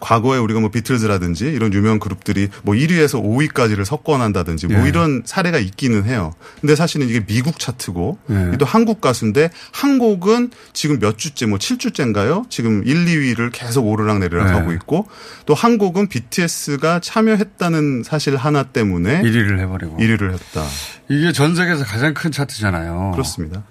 [0.00, 4.88] 과거에 우리가 뭐 비틀즈라든지 이런 유명 그룹들이 뭐 1위에서 5위까지를 석권한다든지 뭐 예.
[4.88, 6.34] 이런 사례가 있기는 해요.
[6.60, 8.56] 근데 사실은 이게 미국 차트고 예.
[8.58, 12.48] 또 한국 가수인데 한 곡은 지금 몇 주째 뭐 7주째인가요?
[12.50, 14.52] 지금 1, 2위를 계속 오르락 내리락 예.
[14.52, 15.08] 하고 있고
[15.46, 20.64] 또한 곡은 BTS가 참여했다는 사실 하나 때문에 1위를 해버리고 1위를 했다.
[21.08, 23.12] 이게 전 세계에서 가장 큰 차트잖아요.
[23.12, 23.64] 그렇습니다.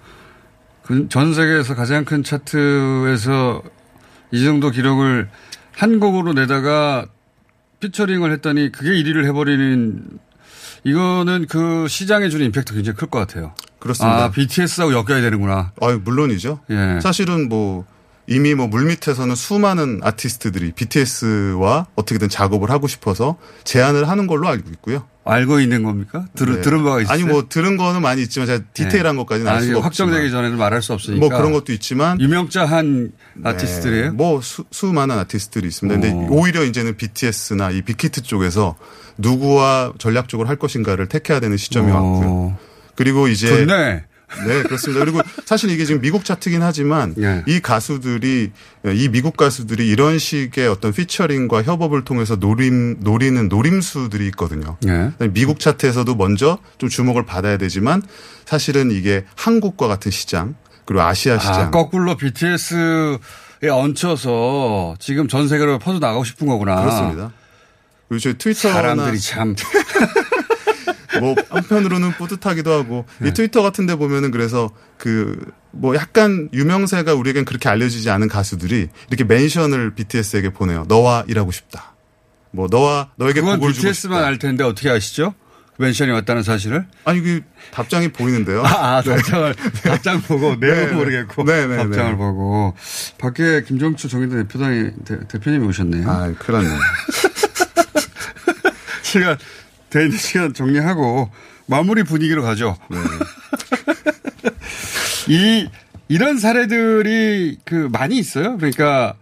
[0.82, 3.62] 그전 세계에서 가장 큰 차트에서
[4.32, 5.28] 이 정도 기록을
[5.80, 7.06] 한 곡으로 내다가
[7.80, 10.02] 피처링을 했더니 그게 1위를 해버리는
[10.84, 13.54] 이거는 그 시장에 주는 임팩트 굉장히 클 것 같아요.
[13.78, 14.24] 그렇습니다.
[14.24, 15.72] 아, BTS하고 엮여야 되는구나.
[15.80, 16.60] 아유, 물론이죠.
[16.68, 17.00] 예.
[17.02, 17.86] 사실은 뭐
[18.26, 25.06] 이미 뭐 물밑에서는 수많은 아티스트들이 BTS와 어떻게든 작업을 하고 싶어서 제안을 하는 걸로 알고 있고요.
[25.24, 26.26] 알고 있는 겁니까?
[26.34, 26.60] 들, 네.
[26.62, 27.12] 들은 바가 있어요?
[27.12, 30.30] 아니 뭐 들은 거는 많이 있지만 제가 디테일한 것까지는 알 수가 확정되기 없지만.
[30.30, 31.20] 전에는 말할 수 없으니까.
[31.20, 33.12] 뭐 그런 것도 있지만 유명자 한
[33.44, 34.04] 아티스트들이에요?
[34.04, 36.00] 네, 뭐 수, 수많은 아티스트들이 있습니다.
[36.00, 36.40] 근데 오.
[36.40, 38.76] 오히려 이제는 BTS나 이 빅히트 쪽에서
[39.18, 41.94] 누구와 전략적으로 할 것인가를 택해야 되는 시점이 오.
[41.94, 42.58] 왔고요.
[42.94, 44.04] 그리고 이제 좋네.
[44.46, 45.04] 네, 그렇습니다.
[45.04, 47.42] 그리고 사실 이게 지금 미국 차트긴 하지만 예.
[47.46, 48.52] 이 가수들이
[48.86, 54.76] 이 미국 가수들이 이런 식의 어떤 피처링과 협업을 통해서 노림 노리는 노림수들이 있거든요.
[54.86, 55.12] 예.
[55.30, 58.02] 미국 차트에서도 먼저 좀 주목을 받아야 되지만
[58.44, 63.18] 사실은 이게 한국과 같은 시장 그리고 아시아 시장 아, 거꾸로 BTS에
[63.70, 66.80] 얹혀서 지금 전 세계로 퍼져 나가고 싶은 거구나.
[66.80, 67.32] 그렇습니다.
[68.08, 69.54] 그리고 저희 트위터나 사람들이 참.
[71.20, 73.28] 뭐 한편으로는 뿌듯하기도 하고 네.
[73.28, 79.24] 이 트위터 같은데 보면은 그래서 그 뭐 약간 유명세가 우리에겐 그렇게 알려지지 않은 가수들이 이렇게
[79.24, 80.84] 멘션을 BTS에게 보내요.
[80.88, 81.94] 너와 일하고 싶다.
[82.50, 84.24] 뭐 너와 너에게 그건 곡을 BTS만.
[84.24, 85.34] 알 텐데 어떻게 아시죠?
[85.78, 86.86] 멘션이 왔다는 사실을?
[87.04, 88.62] 아니 그 답장이 보이는데요.
[88.64, 90.92] 아, 아, 답장을 답장 보고 내용은 네.
[90.92, 92.16] 모르겠고 네, 네, 답장을 네.
[92.18, 92.74] 보고
[93.18, 96.10] 밖에 김정주 정의당 대표당이 대, 대표님이 오셨네요.
[96.10, 96.78] 아, 큰일 났네.
[99.02, 99.38] 시간
[99.90, 101.30] 돼 있는 시간 정리하고
[101.66, 102.76] 마무리 분위기로 가죠.
[102.90, 102.98] 네.
[105.28, 105.68] 이
[106.08, 108.56] 이런 사례들이 그 많이 있어요.
[108.56, 109.14] 그러니까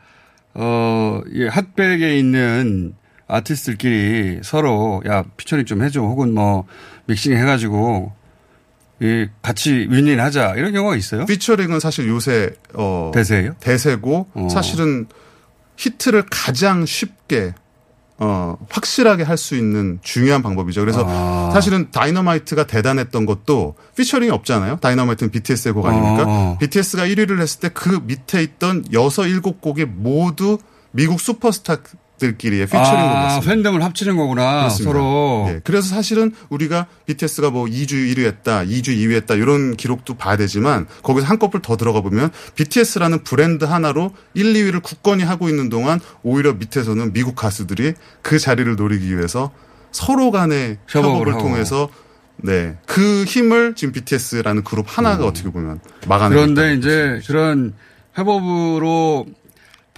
[0.55, 2.95] 어, 이 핫백에 있는
[3.27, 6.67] 아티스트들끼리 서로 야 피처링 좀 해줘 혹은 뭐
[7.07, 8.13] 믹싱 해가지고
[9.01, 11.27] 이 같이 윈윈 하자 이런 경우가 있어요.
[11.27, 13.55] 피처링은 사실 요새 어 대세예요?
[13.61, 14.49] 대세고 어.
[14.51, 15.07] 사실은
[15.77, 17.55] 히트를 가장 쉽게
[18.21, 20.81] 어 확실하게 할 수 있는 중요한 방법이죠.
[20.81, 21.51] 그래서 아.
[21.53, 24.79] 사실은 Dynamite가 대단했던 것도 피처링이 없잖아요.
[24.81, 26.25] Dynamite는 BTS의 곡 아닙니까?
[26.27, 26.57] 어.
[26.59, 30.59] BTS가 1위를 했을 때 그 밑에 있던 여섯 일곱 곡이 모두
[30.91, 31.77] 미국 슈퍼스타
[32.19, 33.41] 들끼리의 피처링 아.
[33.41, 34.93] 팬덤을 합치는 거구나 그렇습니다.
[34.93, 35.47] 서로.
[35.49, 40.37] 예, 그래서 사실은 우리가 BTS가 뭐 2주 1위 했다, 2주 2위 했다 이런 기록도 봐야
[40.37, 46.01] 되지만 거기서 한꺼풀 더 들어가 보면 BTS라는 브랜드 하나로 1, 2위를 굳건히 하고 있는 동안
[46.23, 49.51] 오히려 밑에서는 미국 가수들이 그 자리를 노리기 위해서
[49.93, 51.39] 서로 간의 협업을 협업을.
[51.39, 51.89] 통해서
[52.37, 52.77] 네.
[52.87, 56.55] 그 힘을 지금 BTS라는 그룹 하나가 어떻게 보면 막아내고 음.
[56.55, 57.75] 그런데 이제 그런
[58.15, 59.27] 협업으로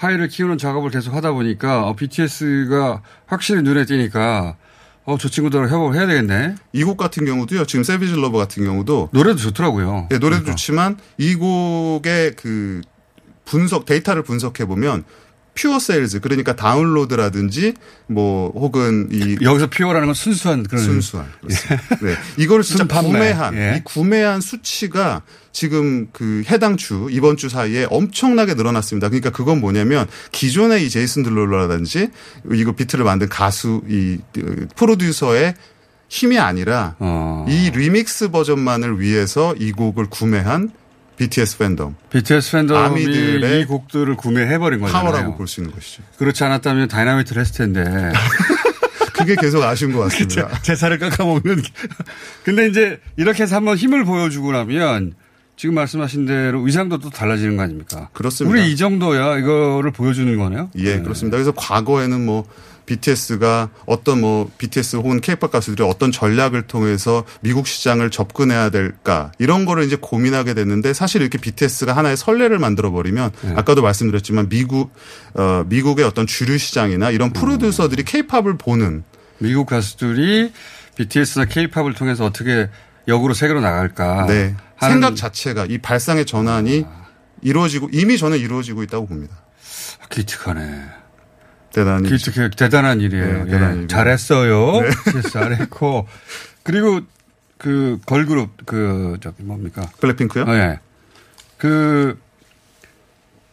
[0.01, 4.57] 파이를 키우는 작업을 계속 하다 보니까 어, BTS가 확실히 눈에 띄니까
[5.05, 6.55] 어, 저 친구들하고 협업을 해야 되겠네.
[6.73, 7.67] 이 곡 같은 경우도요.
[7.67, 10.07] 지금 Savage Love 같은 경우도 노래도 좋더라고요.
[10.11, 12.81] 네, 노래도 좋지만 이 곡의 그
[13.45, 15.05] 분석 데이터를 분석해 보면
[15.61, 17.75] pure sales 그러니까 다운로드라든지
[18.07, 21.96] 뭐 혹은 이 여기서 pure라는 건 순수한 그런 순수한 그렇습니다.
[22.01, 22.14] 네.
[22.38, 22.87] 이거를 진짜.
[22.87, 23.77] 구매한 예.
[23.77, 29.09] 이 구매한 수치가 지금 그 해당 주 이번 주 사이에 엄청나게 늘어났습니다.
[29.09, 32.09] 그러니까 그건 뭐냐면 기존의 이 제이슨 데룰로라든지
[32.53, 35.55] 이거 비트를 만든 가수 이 그, 프로듀서의
[36.09, 37.46] 힘이 아니라 어.
[37.49, 40.70] 이 리믹스 버전만을 위해서 이 곡을 구매한
[41.20, 45.04] BTS 팬덤 BTS 팬덤이 아미들의 이 곡들을 구매해버린 거잖아요.
[45.04, 46.02] 파워라고 볼 수 있는 것이죠.
[46.16, 47.85] 그렇지 않았다면 Dynamite를 했을 텐데.
[49.12, 50.48] 그게 계속 아쉬운 것 같습니다.
[50.62, 51.62] 제 살을 깎아먹는.
[52.42, 55.12] 근데 이제 이렇게 해서 한번 힘을 보여주고 나면
[55.61, 58.09] 지금 말씀하신 대로 위상도 또 달라지는 거 아닙니까?
[58.14, 58.59] 그렇습니다.
[58.59, 60.70] 우리 이 정도야 이거를 보여주는 거네요.
[60.77, 61.37] 예, 그렇습니다.
[61.37, 62.46] 그래서 과거에는 뭐
[62.87, 69.66] BTS가 어떤 뭐 BTS 혹은 K-pop 가수들이 어떤 전략을 통해서 미국 시장을 접근해야 될까 이런
[69.66, 73.53] 거를 이제 고민하게 됐는데 사실 이렇게 BTS가 하나의 선례를 만들어 버리면 네.
[73.55, 74.94] 아까도 말씀드렸지만 미국
[75.35, 79.05] 어 미국의 어떤 주류 시장이나 이런 프로듀서들이 K-팝을 보는
[79.40, 80.53] 미국 가수들이
[80.96, 82.70] BTS나 K-팝을 통해서 어떻게
[83.11, 84.27] 역으로 세계로 나갈까.
[84.27, 84.55] 네.
[84.81, 86.87] 생각 자체가 이 발상의 전환이
[87.42, 89.37] 이루어지고 이미 저는 이루어지고 있다고 봅니다.
[90.09, 90.85] 기특하네.
[91.73, 93.25] 대단히 기특해 대단한 일이에요.
[93.27, 93.44] 네, 예.
[93.44, 93.87] 대단한 일이에요.
[93.88, 94.81] 잘했어요.
[94.81, 94.90] 네.
[95.31, 96.07] 잘했고
[96.62, 97.01] 그리고
[97.59, 99.83] 그 걸그룹 그 저기 뭡니까?
[100.01, 100.44] 블랙핑크요?
[100.44, 100.81] 어, 예.
[101.59, 102.18] 그,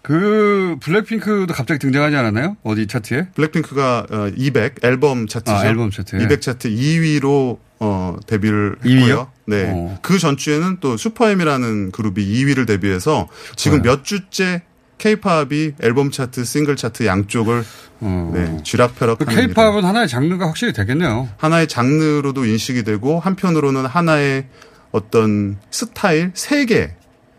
[0.02, 2.56] 그 블랙핑크도 갑자기 등장하지 않았나요?
[2.63, 3.28] 어디 차트에?
[3.36, 5.52] 블랙핑크가 어, 200 앨범 차트죠.
[5.52, 6.24] 아, 앨범 차트에.
[6.24, 9.20] 200 차트 2위로 어, 데뷔를 2위 요?
[9.20, 9.32] 했고요.
[9.48, 9.72] 네.
[9.74, 9.98] 어.
[10.02, 14.62] 그 전주에는 또 슈퍼엠이라는 그룹이 2위를 데뷔해서 지금 몇 주째
[14.98, 17.64] 케이팝이 앨범 차트, 싱글 차트 양쪽을
[18.00, 21.30] 네, 쥐락펴락하는 그 케이팝은 하나의 장르가 확실히 되겠네요.
[21.38, 24.48] 하나의 장르로도 인식이 되고 한편으로는 하나의
[24.92, 26.96] 어떤 스타일 세계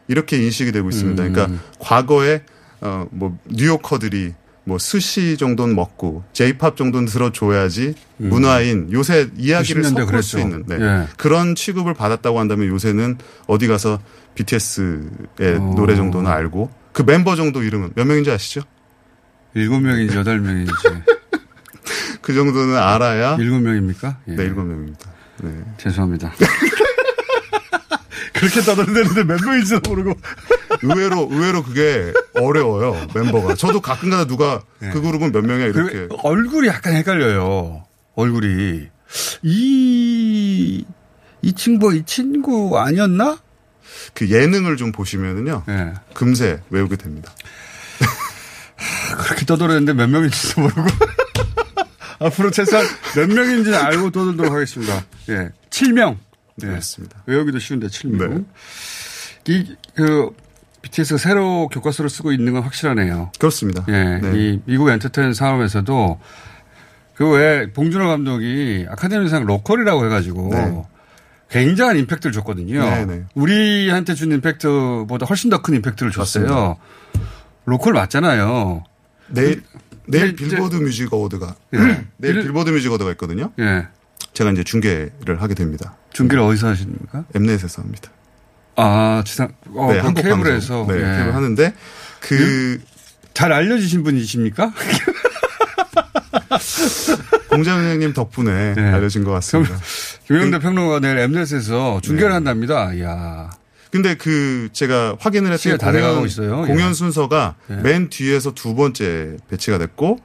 [0.06, 1.22] 이렇게 인식이 되고 있습니다.
[1.22, 1.32] 음.
[1.32, 2.42] 그러니까 과거에
[2.80, 4.34] 어뭐 뉴요커들이
[4.68, 8.28] 뭐 스시 정도는 먹고 제이팝 정도는 들어줘야지 음.
[8.28, 10.38] 문화인 요새 이야기를 90년대 섞을 수 그랬죠.
[10.40, 10.76] 있는 네.
[10.78, 11.06] 예.
[11.16, 13.98] 그런 취급을 받았다고 한다면 요새는 어디 가서
[14.34, 15.74] BTS의 어.
[15.74, 18.60] 노래 정도는 알고 그 멤버 정도 이름은 몇 명인지 아시죠?
[19.54, 20.70] 일곱 명인지 여덟 명인지.
[22.20, 24.18] 그 정도는 알아야 일곱 명입니까?
[24.28, 24.36] 예.
[24.36, 25.10] 네 일곱 명입니다.
[25.44, 25.50] 네.
[25.78, 26.34] 죄송합니다.
[28.34, 30.12] 그렇게 떠들는데 몇 명인지도 모르고.
[30.82, 33.54] 의외로 의외로 그게 어려워요 멤버가.
[33.54, 35.92] 저도 가끔가다 누가 그 그룹은 몇 명이야 이렇게.
[35.92, 37.84] 그 얼굴이 약간 헷갈려요.
[38.14, 38.88] 얼굴이.
[39.42, 40.84] 이,
[41.42, 43.38] 이 친구, 이 친구 아니었나?
[44.14, 45.64] 그 예능을 좀 보시면은요.
[45.68, 45.94] 예.
[46.14, 47.32] 금세 외우게 됩니다.
[49.18, 50.82] 그렇게 떠들었는데 몇 명인지도 모르고.
[52.20, 52.84] 앞으로 최소한
[53.16, 55.04] 몇 명인지는 알고 떠들도록 하겠습니다.
[55.28, 55.50] 예.
[55.70, 56.16] 7명.
[56.56, 56.68] 네.
[56.68, 57.22] 그렇습니다.
[57.26, 58.44] 외우기도 쉬운데 7명.
[59.46, 60.30] 이, 그,
[60.90, 63.32] BTS가 새로 교과서를 쓰고 있는 건 확실하네요.
[63.38, 63.84] 그렇습니다.
[63.88, 64.18] 예.
[64.22, 64.32] 네.
[64.34, 66.20] 이 미국 entertain 산업에서도
[67.14, 70.82] 그 외에 봉준호 감독이 아카데미상 local이라고 해가지고 네.
[71.50, 72.80] 굉장한 임팩트를 줬거든요.
[72.82, 73.24] 네, 네.
[73.34, 76.76] 우리한테 준 임팩트보다 훨씬 더 큰 임팩트를 줬어요.
[77.64, 78.84] local 맞잖아요.
[79.28, 79.62] 내일
[80.06, 81.78] 내일 근데 이제- 빌보드 Music Award가 예.
[82.16, 83.52] 내일 빌- 빌보드 Music Award가 있거든요.
[83.58, 83.86] 예.
[84.32, 85.96] 제가 이제 중계를 하게 됩니다.
[86.12, 87.24] 중계를 어디서 하십니까?
[87.34, 88.10] 엠넷에서 합니다.
[88.80, 90.86] 아, 지상, 어, 네, 그 한국 케이블에서.
[90.88, 91.00] 네, 예.
[91.00, 91.74] 케이블 하는데
[92.20, 92.80] 그
[93.38, 94.72] 잘 알려지신 분이십니까?
[97.50, 98.82] 공장장님 덕분에 네.
[98.82, 99.78] 알려진 것 같습니다.
[100.26, 102.34] 김영대 평론가 내일 엠넷에서 중계를 네.
[102.34, 102.92] 한답니다.
[102.94, 103.50] 이야.
[103.92, 106.62] 근데 그 제가 확인을 다 돼가고 공연, 있어요.
[106.62, 106.92] 공연 예.
[106.92, 107.76] 순서가 예.
[107.76, 110.18] 맨 뒤에서 두 번째 배치가 됐고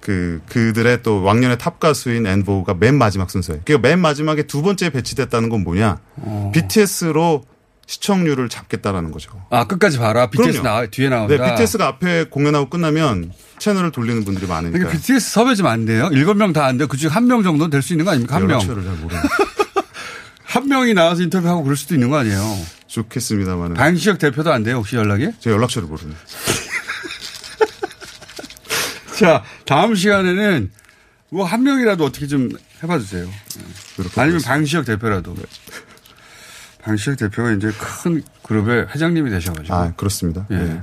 [0.00, 3.62] 그 그들의 또 왕년의 top 가수인 엔보그가 맨 마지막 순서예요.
[3.64, 5.98] 그러니까 맨 마지막에 두 번째 배치됐다는 건 뭐냐?
[6.18, 6.52] 어.
[6.54, 7.42] BTS로
[7.90, 9.32] 시청률을 잡겠다라는 거죠.
[9.50, 10.30] 아, 끝까지 봐라.
[10.30, 10.62] BTS.
[10.62, 11.36] 나, 뒤에 나온다.
[11.36, 14.78] 네, BTS가 앞에 공연하고 끝나면 채널을 돌리는 분들이 많으니까.
[14.78, 16.08] 그러니까 BTS 섭외 좀 안 돼요?
[16.12, 16.86] 일곱 명 다 안 돼요?
[16.86, 18.36] 그중 한 명 정도는 될수 있는 거 아닙니까?
[18.36, 18.52] 한 명.
[18.60, 19.22] 연락처를 잘 모르는.
[20.44, 22.40] 한 명이 나와서 인터뷰하고 그럴 수도 있는 거 아니에요?
[22.86, 23.74] 좋겠습니다만.
[23.74, 24.76] 방시혁 대표도 안 돼요?
[24.76, 25.28] 혹시 연락이?
[25.40, 26.14] 제 연락처를 모르는.
[29.18, 30.70] 자, 다음 시간에는
[31.30, 32.50] 뭐 한 명이라도 어떻게 좀
[32.84, 33.28] 해봐 주세요.
[34.16, 35.34] 아니면 방시혁 대표라도.
[36.82, 37.70] 방시혁 대표가 이제
[38.02, 39.74] 큰 그룹의 회장님이 되셔가지고.
[39.74, 40.46] 아, 그렇습니다.
[40.50, 40.56] 예.
[40.56, 40.82] 네.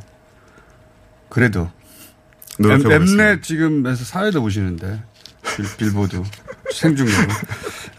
[1.29, 1.69] 그래도.
[2.59, 5.01] 엠넷 지금에서 사회도 보시는데.
[5.77, 6.21] 빌, 보드
[6.73, 7.27] 생중계로.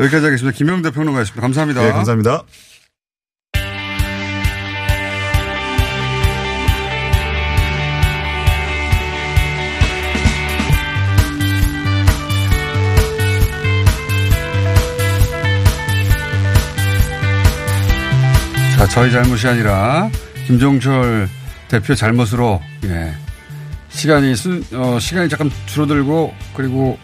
[0.01, 0.57] 여기까지 하겠습니다.
[0.57, 1.41] 김영대 평론가였습니다.
[1.41, 1.83] 감사합니다.
[1.83, 2.43] 네, 감사합니다.
[18.99, 20.11] 저희 잘못이 아니라
[20.49, 21.29] 김종철
[21.69, 23.15] 대표 잘못으로 예.
[23.91, 26.99] 시간이 순, 어, 시간이 잠깐 줄어들고 그리고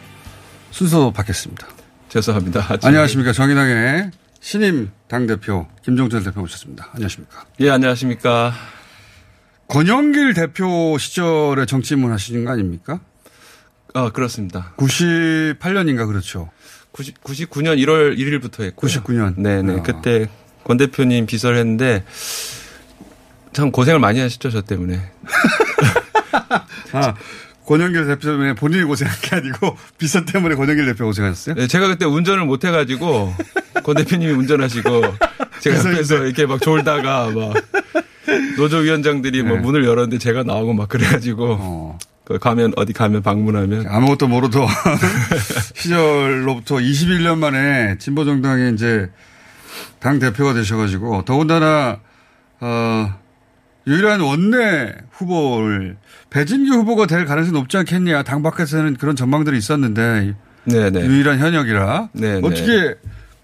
[0.72, 1.68] 순서 바뀌었습니다.
[2.08, 2.66] 죄송합니다.
[2.82, 3.32] 안녕하십니까.
[3.32, 6.88] 정의당의 신임 당 대표 김종철 대표 모셨습니다.
[6.94, 7.44] 안녕하십니까.
[7.60, 8.52] 예, 안녕하십니까.
[9.68, 12.98] 권영길 대표 시절에 정치인문 하시는 거 아닙니까?
[13.94, 14.72] 아, 그렇습니다.
[14.78, 16.50] 98년인가 그렇죠.
[16.90, 18.90] 90, 99년 1월 1일부터 했고요.
[18.90, 19.38] 99년.
[19.38, 19.78] 네네.
[19.78, 19.82] 아.
[19.82, 20.28] 그때
[20.64, 22.04] 권 대표님 비서를 했는데
[23.52, 25.00] 참 고생을 많이 하셨죠, 저 때문에.
[26.92, 27.14] 아,
[27.66, 31.54] 권영길 대표 때문에 본인이 고생한 게 아니고 비서 때문에 권영길 대표 고생하셨어요?
[31.54, 33.34] 네, 제가 그때 운전을 못 해가지고
[33.82, 35.02] 권 대표님이 운전하시고
[35.60, 37.54] 제가 옆에서 이렇게 막 졸다가 막
[38.56, 39.62] 노조위원장들이 뭐 네.
[39.62, 44.66] 문을 열었는데 제가 나오고 막 그래가지고 그 가면 어디 가면 방문하면 아무것도 모르던
[45.74, 49.10] 시절로부터 21년 만에 진보 정당의 이제
[50.04, 51.98] 당 대표가 되셔가지고 더군다나
[52.60, 53.14] 어,
[53.86, 55.96] 유일한 원내 후보를
[56.28, 60.34] 배진규 후보가 될 가능성이 높지 않겠냐 당 밖에서는 그런 전망들이 있었는데
[60.66, 61.00] 네네.
[61.06, 62.46] 유일한 현역이라 네네.
[62.46, 62.96] 어떻게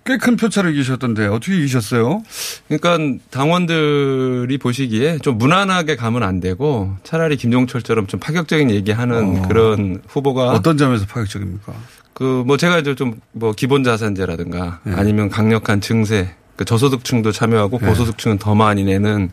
[0.04, 2.22] 꽤 큰 표차를 이기셨던데 어떻게 이기셨어요?
[2.68, 9.48] 그러니까 당원들이 보시기에 좀 무난하게 가면 안 되고 차라리 김종철처럼 좀 파격적인 얘기하는 어.
[9.48, 11.72] 그런 후보가 어떤 점에서 파격적입니까?
[12.12, 14.92] 그 뭐 제가 이제 좀 뭐 기본 자산제라든가 네.
[14.96, 17.86] 아니면 강력한 증세 그 저소득층도 참여하고 네.
[17.86, 19.30] 고소득층은 더 많이 내는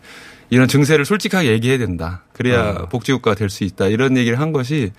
[0.49, 2.23] 이런 증세를 솔직하게 얘기해야 된다.
[2.31, 2.85] 그래야 어.
[2.87, 3.87] 복지국가가 될 수 있다.
[3.87, 4.93] 이런 얘기를 한 것이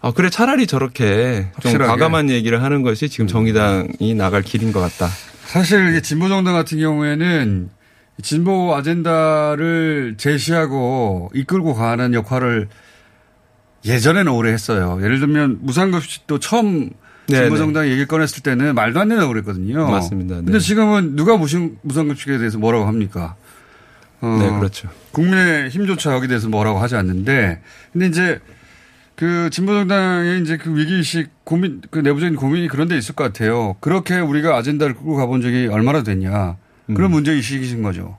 [0.00, 1.84] 아 그래 차라리 저렇게 좀 확실하게.
[1.84, 1.86] 음.
[1.86, 5.08] 과감한 얘기를 하는 것이 지금 정의당이 나갈 길인 것 같다.
[5.46, 7.70] 사실 이게 진보 정당 같은 경우에는
[8.20, 12.66] 진보 아젠다를 제시하고 이끌고 가는 역할을
[13.84, 14.98] 예전에는 오래 했어요.
[15.04, 16.90] 예를 들면 무상급식도 처음.
[17.36, 19.88] 진보정당이 얘기를 꺼냈을 때는 말도 안 된다고 그랬거든요.
[19.90, 20.36] 맞습니다.
[20.36, 20.42] 네.
[20.44, 23.36] 근데 지금은 누가 무상, 무상급식에 대해서 뭐라고 합니까?
[24.20, 24.88] 어, 네, 그렇죠.
[25.12, 27.60] 국민의 힘조차 여기 대해서 뭐라고 하지 않는데
[27.92, 28.38] 근데 이제
[29.16, 33.76] 그 진보정당의 이제 그 위기의식 고민, 그 내부적인 고민이 그런 데 있을 것 같아요.
[33.80, 36.56] 그렇게 우리가 아젠다를 끌고 가본 적이 얼마나 됐냐.
[36.86, 36.94] 음.
[36.94, 38.16] 그런 문제의식이신 거죠.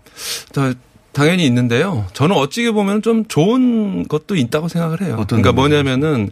[0.53, 0.73] 다-
[1.11, 2.05] 당연히 있는데요.
[2.13, 5.15] 저는 어찌게 보면 좀 좋은 것도 있다고 생각을 해요.
[5.19, 6.29] 어떤 그러니까 뭐냐면은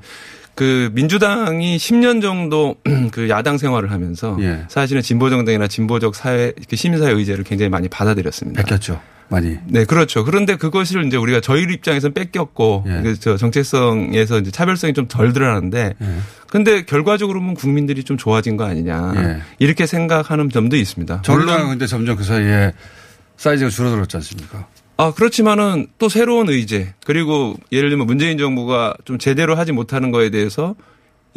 [0.60, 2.76] 그 민주당이 10년 정도
[3.14, 4.66] 그 야당 생활을 하면서 예.
[4.68, 8.62] 사실은 진보 정당이나 진보적 사회 그 시민사회 의제를 굉장히 많이 받아들였습니다.
[8.64, 9.00] 뺏겼죠.
[9.30, 9.58] 많이.
[9.68, 10.26] 네, 그렇죠.
[10.26, 13.02] 그런데 그것을 이제 우리가 저희 입장에서는 뺏겼고, 예.
[13.04, 16.06] 그저 정체성에서 이제 차별성이 좀 덜 드러나는데, 예.
[16.50, 19.14] 근데 결과적으로 보면 국민들이 좀 좋아진 거 아니냐.
[19.16, 19.42] 예.
[19.60, 21.22] 이렇게 생각하는 점도 있습니다.
[21.22, 22.74] 정당은 근데 점점 그 사이에
[23.38, 24.68] 사이즈가 줄어들었지 않습니까?
[25.00, 30.30] 아, 그렇지만은 또 새로운 의제, 그리고 예를 들면 문재인 정부가 좀 제대로 하지 못하는 거에
[30.30, 30.76] 대해서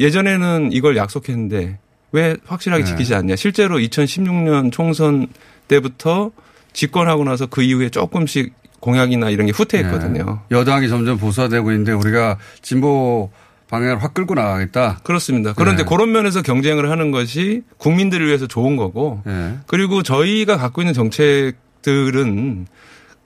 [0.01, 1.79] 예전에는 이걸 약속했는데
[2.11, 2.91] 왜 확실하게 네.
[2.91, 3.37] 지키지 않냐.
[3.37, 5.29] 실제로 2016년 총선
[5.69, 6.33] 때부터
[6.73, 10.41] 집권하고 나서 그 이후에 조금씩 공약이나 이런 게 후퇴했거든요.
[10.49, 10.57] 네.
[10.57, 13.31] 여당이 점점 보수화되고 있는데 우리가 진보
[13.71, 14.99] 방향을 확 끌고 나가겠다.
[15.05, 15.53] 그렇습니다.
[15.57, 15.89] 그런데 네.
[15.89, 19.57] 그런 면에서 경쟁을 하는 것이 국민들을 위해서 좋은 거고 네.
[19.69, 22.67] 그리고 저희가 갖고 있는 정책들은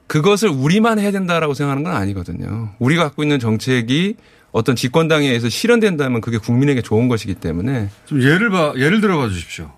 [0.07, 2.71] 그것을 우리만 해야 된다라고 생각하는 건 아니거든요.
[2.79, 4.15] 우리가 갖고 있는 정책이
[4.53, 9.71] 어떤 집권당에 의해서 실현된다면 그게 국민에게 좋은 것이기 때문에 좀 예를 봐, 예를 들어봐 주십시오.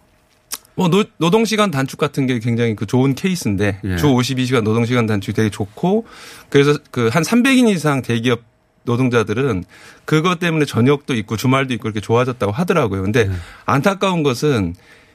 [0.74, 3.97] 뭐 노, 노동 시간 단축 같은 게 굉장히 그 좋은 케이스인데 예.
[3.97, 6.07] 주 52시간 노동 시간 단축이 되게 좋고
[6.51, 8.43] 그래서 그 한 300인 이상 대기업
[8.85, 9.64] 노동자들은
[10.05, 13.03] 그것 때문에 저녁도 있고 주말도 있고 이렇게 좋아졌다고 하더라고요.
[13.03, 13.31] 근데 예.
[13.66, 14.74] 안타까운 것은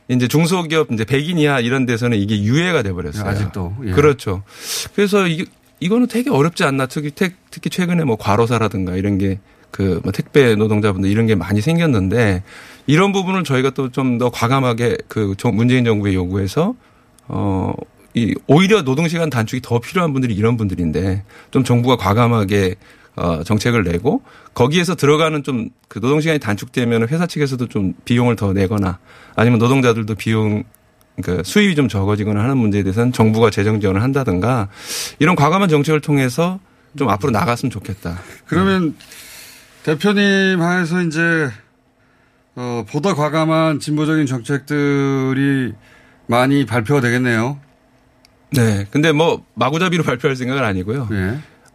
[0.10, 3.24] 이제 중소기업 이제 100인 이하 이런 데서는 이게 유예가 돼 버렸어요.
[3.30, 3.74] 아직도.
[3.86, 3.92] 예.
[3.92, 4.44] 그렇죠.
[4.96, 5.46] 그래서 이
[5.80, 9.40] 이거는 되게 어렵지 않나 특히 특- 특히 최근에 뭐 과로사라든가 이런 게
[9.72, 12.44] 그 뭐 택배 노동자분들 이런 게 많이 생겼는데
[12.86, 16.76] 이런 부분을 저희가 또 좀 더 과감하게 그 정- 문재인 정부에 요구해서
[17.28, 17.74] 어,
[18.14, 22.76] 이 오히려 노동시간 단축이 더 필요한 분들이 이런 분들인데 좀 정부가 과감하게
[23.16, 28.52] 어, 정책을 내고 거기에서 들어가는 좀 그 노동 시간이 단축되면 회사 측에서도 좀 비용을 더
[28.52, 28.98] 내거나
[29.36, 30.64] 아니면 노동자들도 비용
[31.16, 34.70] 그러니까 수입이 좀 적어지거나 하는 문제에 대해서는 정부가 재정 지원을 한다든가
[35.20, 36.60] 이런 과감한 정책을 통해서
[36.98, 38.20] 좀 앞으로 나갔으면 좋겠다.
[38.48, 38.96] 그러면
[39.84, 41.52] 대표님 하에서 이제
[42.56, 45.74] 어, 보다 과감한 진보적인 정책들이
[46.26, 47.60] 많이 발표가 되겠네요.
[48.52, 48.88] 네.
[48.90, 51.08] 근데 뭐 마구잡이로 발표할 생각은 아니고요.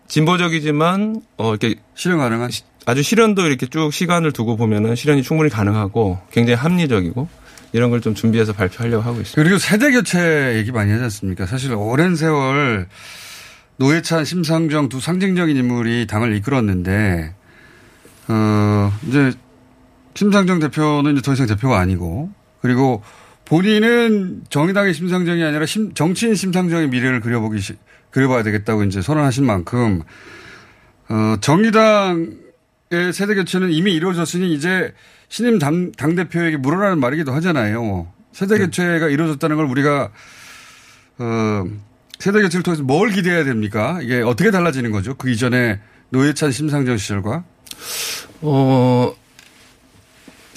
[0.09, 2.51] 진보적이지만 어 이렇게 실현 가능한
[2.87, 7.29] 아주 실현도 이렇게 쭉 시간을 두고 보면은 실현이 충분히 가능하고 굉장히 합리적이고
[7.73, 9.43] 이런 걸 좀 준비해서 발표하려고 하고 있습니다.
[9.43, 11.45] 그리고 세대 교체 얘기 많이 하지 않습니까?
[11.47, 12.89] 사실 오랜 세월
[13.77, 17.35] 노회찬, 심상정 두 상징적인 인물이 당을 이끌었는데,
[18.29, 19.33] 어, 이제
[20.15, 22.31] 심상정 대표는 이제 더 이상 대표가 아니고,
[22.61, 23.03] 그리고
[23.49, 27.77] 본인은 정의당의 심상정이 아니라 심- 정치인 심상정의 미래를 그려보기, 시-
[28.11, 30.03] 그려봐야 되겠다고 이제 선언하신 만큼,
[31.09, 32.27] 어, 정의당의
[33.15, 34.93] 세대 교체는 이미 이루어졌으니 이제
[35.31, 38.13] 신임 당, 당대표에게 물어라는 말이기도 하잖아요.
[38.33, 40.11] 세대 교체가 이루어졌다는 걸 우리가,
[41.19, 41.65] 어,
[42.19, 43.99] 세대 교체를 통해서 뭘 기대해야 됩니까?
[44.03, 45.15] 이게 어떻게 달라지는 거죠?
[45.15, 45.81] 그 이전에
[46.11, 47.45] 노회찬 심상정 시절과?
[48.43, 49.15] 어,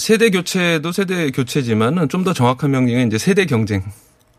[0.02, 3.84] 세대 교체도 세대 교체지만은 좀 더 정확한 명칭은 이제 세대 경쟁.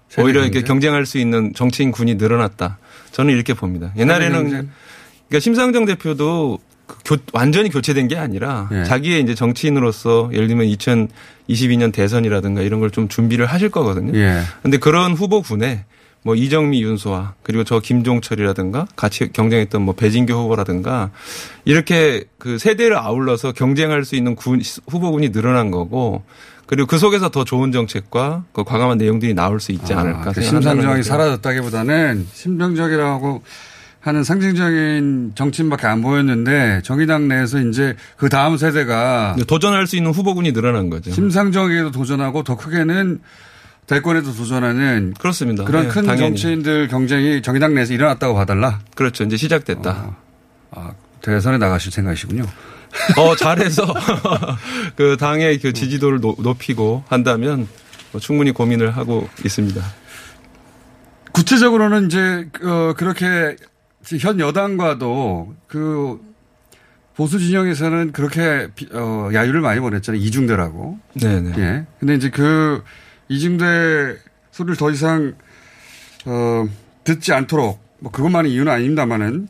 [0.08, 0.66] 세대 오히려 이렇게 경쟁?
[0.66, 2.78] 경쟁할 수 있는 정치인 군이 늘어났다.
[3.12, 3.92] 저는 이렇게 봅니다.
[3.96, 4.48] 옛날에는?
[4.48, 8.84] 그러니까 심상정 대표도 그 교- 완전히 교체된 게 아니라 예.
[8.84, 14.18] 자기의 이제 정치인으로서 예를 들면 2022년 대선이라든가 이런 걸 좀 준비를 하실 거거든요.
[14.18, 14.42] 예.
[14.62, 15.84] 근데 그런 후보군에
[16.24, 21.10] 뭐 이정미 윤소아 그리고 저 김종철이라든가 같이 경쟁했던 뭐 배진교 후보라든가
[21.64, 26.22] 이렇게 그 세대를 아울러서 경쟁할 수 있는 군, 후보군이 늘어난 거고
[26.66, 30.82] 그리고 그 속에서 더 좋은 정책과 그 과감한 내용들이 나올 수 있지 않을까 그 생각한다는
[30.82, 31.02] 심상정이.
[31.02, 33.42] 사라졌다기보다는 심상정이라고
[34.00, 40.52] 하는 상징적인 정치인밖에 안 보였는데 정의당 내에서 이제 그 다음 세대가 도전할 수 있는 후보군이
[40.52, 41.12] 늘어난 거죠.
[41.12, 43.20] 심상정에게도 도전하고 더 크게는
[43.96, 45.64] 대권에도 도전하는 그렇습니다.
[45.64, 46.28] 그런 네, 큰 당연히.
[46.28, 48.80] 정치인들 경쟁이 정의당 내에서 일어났다고 봐달라.
[48.94, 49.24] 그렇죠.
[49.24, 50.16] 이제 시작됐다.
[50.70, 52.44] 아, 대선에 나가실 생각이시군요.
[53.18, 53.86] 어, 잘해서
[54.96, 57.66] 그 당의 그 지지도를 노- 높이고 한다면
[58.12, 59.82] 뭐 충분히 고민을 하고 있습니다.
[61.32, 63.56] 구체적으로는 이제 어, 그렇게
[64.20, 66.20] 현 여당과도 그
[67.16, 70.20] 보수 진영에서는 그렇게 비- 어, 야유를 많이 보냈잖아요.
[70.20, 70.98] 이중대라고.
[71.14, 71.52] 네네.
[71.58, 71.86] 예.
[72.00, 72.82] 근데 이제 그
[73.32, 74.16] 이중대
[74.50, 75.34] 소리를 더 이상
[76.26, 76.68] 어,
[77.04, 79.48] 듣지 않도록 뭐 그것만이 이유는 아닙니다만은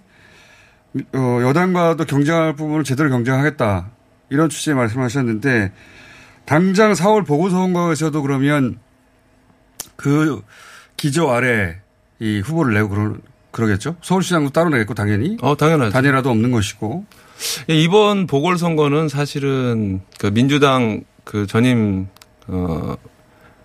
[1.15, 3.91] 어, 여당과도 경쟁할 부분을 제대로 경쟁하겠다
[4.31, 5.73] 이런 취지의 말씀하셨는데
[6.45, 8.79] 당장 4월 보궐선거에서도 그러면
[9.97, 10.43] 그
[10.97, 11.79] 기조 아래
[12.21, 13.17] 이 후보를 내고 그러,
[13.51, 13.97] 그러겠죠.
[14.01, 15.37] 서울시장도 따로 내겠고 당연히.
[15.41, 15.91] 어, 당연하죠.
[15.91, 17.05] 단일화도 없는 것이고.
[17.71, 22.07] 예, 이번 보궐선거는 사실은 그 민주당 그 전임
[22.47, 22.97] 어,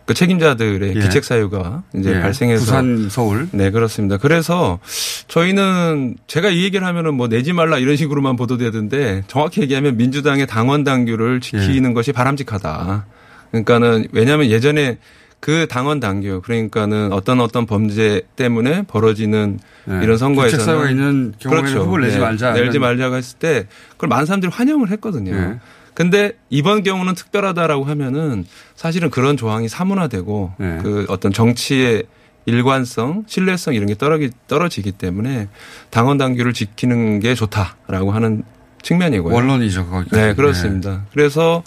[0.07, 0.99] 그 책임자들의 예.
[1.01, 2.21] 기책 사유가 이제 예.
[2.21, 3.49] 발생해서 부산, 서울.
[3.51, 4.15] 네 그렇습니다.
[4.15, 4.79] 그래서
[5.27, 10.85] 저희는 제가 이 얘기를 하면은 뭐 내지 말라 이런 식으로만 보도되던데 정확히 얘기하면 민주당의 당원
[10.85, 13.05] 당규를 지키는 것이 바람직하다.
[13.51, 14.97] 그러니까는 왜냐하면 예전에
[15.41, 19.99] 그 당원 당규 그러니까는 어떤 어떤 범죄 때문에 벌어지는 네.
[20.03, 22.53] 이런 선거에서는 기책 사유가 있는 경우에는 후보를 내지 말자.
[22.53, 25.35] 내지 이런- 말자고 했을 때 그걸 많은 사람들이 환영을 했거든요.
[25.35, 25.59] 네.
[25.97, 28.45] 근데 이번 경우는 특별하다라고 하면은
[28.75, 30.79] 사실은 그런 조항이 사문화되고 네.
[30.83, 32.03] 그 어떤 정치의
[32.45, 35.47] 일관성, 신뢰성 이런 게 떨어지, 떨어지기 때문에
[35.89, 38.43] 당원 당규를 지키는 게 좋다라고 하는
[38.83, 39.33] 측면이고요.
[39.33, 40.21] 원론이죠, 거기까지.
[40.21, 41.07] 네, 그렇습니다.
[41.13, 41.63] 그래서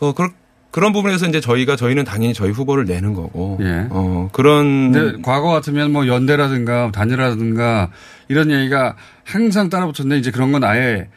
[0.00, 0.32] 어 그런
[0.70, 3.86] 그런 부분에서 이제 저희가 저희는 당연히 저희 후보를 내는 거고 예.
[3.88, 7.88] 어 그런 근데 과거 같으면 뭐 연대라든가 단일화라든가
[8.28, 11.08] 이런 얘기가 항상 따라붙었는데 이제 그런 건 아예 네,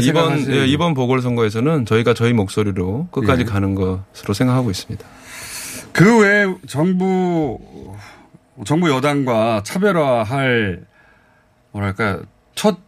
[0.00, 3.44] 이번 생각하지- 예, 이번 보궐선거에서는 저희가 저희 목소리로 끝까지 예.
[3.46, 5.06] 가는 것으로 생각하고 있습니다.
[5.92, 7.58] 그 외에 정부
[8.64, 10.84] 정부 여당과 차별화할
[11.72, 12.20] 뭐랄까
[12.54, 12.78] 첫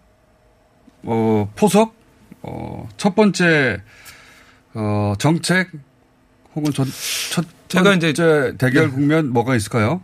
[1.04, 1.94] 어, 포석
[2.42, 3.80] 어, 첫 번째
[4.74, 5.70] 어, 정책
[6.54, 6.86] 혹은 첫,
[7.30, 8.12] 첫 제가 이제
[8.58, 10.02] 대결 국면 뭐가 있을까요?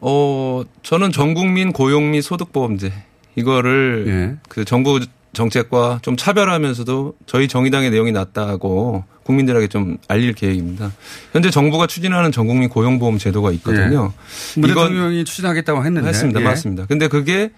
[0.00, 2.92] 어, 저는 전 국민 고용미 소득 보험제
[3.36, 4.48] 이거를 예.
[4.48, 4.98] 그 정부
[5.36, 10.92] 정책과 좀 차별하면서도 저희 정의당의 내용이 낫다고 국민들에게 좀 알릴 계획입니다.
[11.32, 14.12] 현재 정부가 추진하는 전 국민 고용보험 제도가 있거든요.
[14.56, 16.08] 문 대통령이 추진하겠다고 했는데.
[16.08, 16.40] 했습니다.
[16.40, 16.44] 예.
[16.44, 16.86] 맞습니다.
[16.86, 17.50] 근데 그게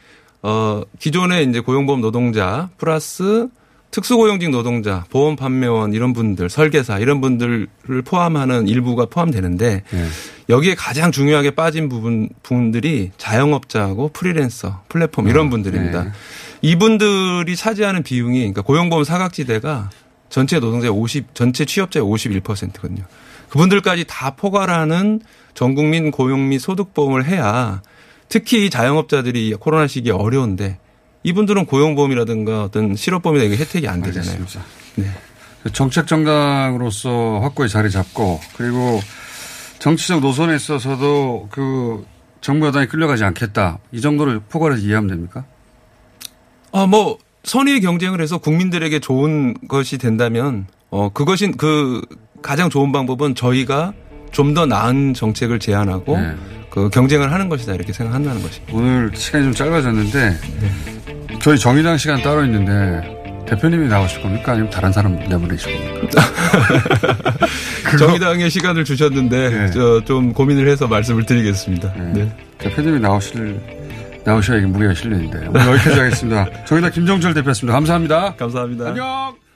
[0.42, 3.48] 어 기존의 이제 고용보험 노동자 플러스
[3.90, 7.68] 특수고용직 노동자, 보험 판매원 이런 분들, 설계사 이런 분들을
[8.04, 10.06] 포함하는 일부가 포함되는데 예.
[10.50, 16.12] 여기에 가장 중요하게 빠진 부분 분들이 자영업자하고 프리랜서, 플랫폼 이런 어, 분들입니다.
[16.60, 16.68] 네.
[16.70, 19.90] 이분들이 차지하는 비용이 그러니까 고용보험 사각지대가
[20.28, 23.04] 전체 노동자의 50 전체 취업자의 51%거든요.
[23.48, 25.20] 그분들까지 다 포괄하는
[25.54, 27.82] 전 국민 고용 및 소득보험을 해야
[28.28, 30.78] 특히 이 자영업자들이 코로나 시기에 어려운데
[31.22, 34.44] 이분들은 고용보험이라든가 어떤 실업보험이나 이게 혜택이 안 되잖아요.
[34.96, 35.06] 네.
[35.72, 39.00] 정책 정당으로서 확고히 자리 잡고 그리고
[39.78, 42.06] 정치적 노선에 있어서도 그
[42.40, 43.78] 정부 여당이 끌려가지 않겠다.
[43.92, 45.44] 이 정도를 포괄해서 이해하면 됩니까?
[46.72, 52.02] 아, 뭐, 선의의 경쟁을 해서 국민들에게 좋은 것이 된다면, 어, 그것이 그
[52.42, 53.92] 가장 좋은 방법은 저희가
[54.30, 56.34] 좀 더 나은 정책을 제안하고 네.
[56.70, 58.76] 그 경쟁을 하는 것이다 이렇게 생각한다는 것입니다.
[58.76, 60.36] 오늘 시간이 좀 짧아졌는데
[61.40, 64.52] 저희 정의당 시간 따로 있는데 대표님이 나오실 겁니까?
[64.52, 66.22] 아니면 다른 사람 내보내실 겁니까?
[67.98, 71.92] 정의당의 시간을 주셨는데 저좀 고민을 해서 말씀을 드리겠습니다.
[72.12, 72.30] 네.
[72.58, 73.60] 대표님이 나오실
[74.28, 76.64] 나오셔야 이게 무게가 실리는데 오늘 여기까지 하겠습니다.
[76.64, 77.72] 정의당 김정철 대표였습니다.
[77.74, 78.34] 감사합니다.
[78.36, 78.88] 감사합니다.
[78.88, 79.47] 안녕.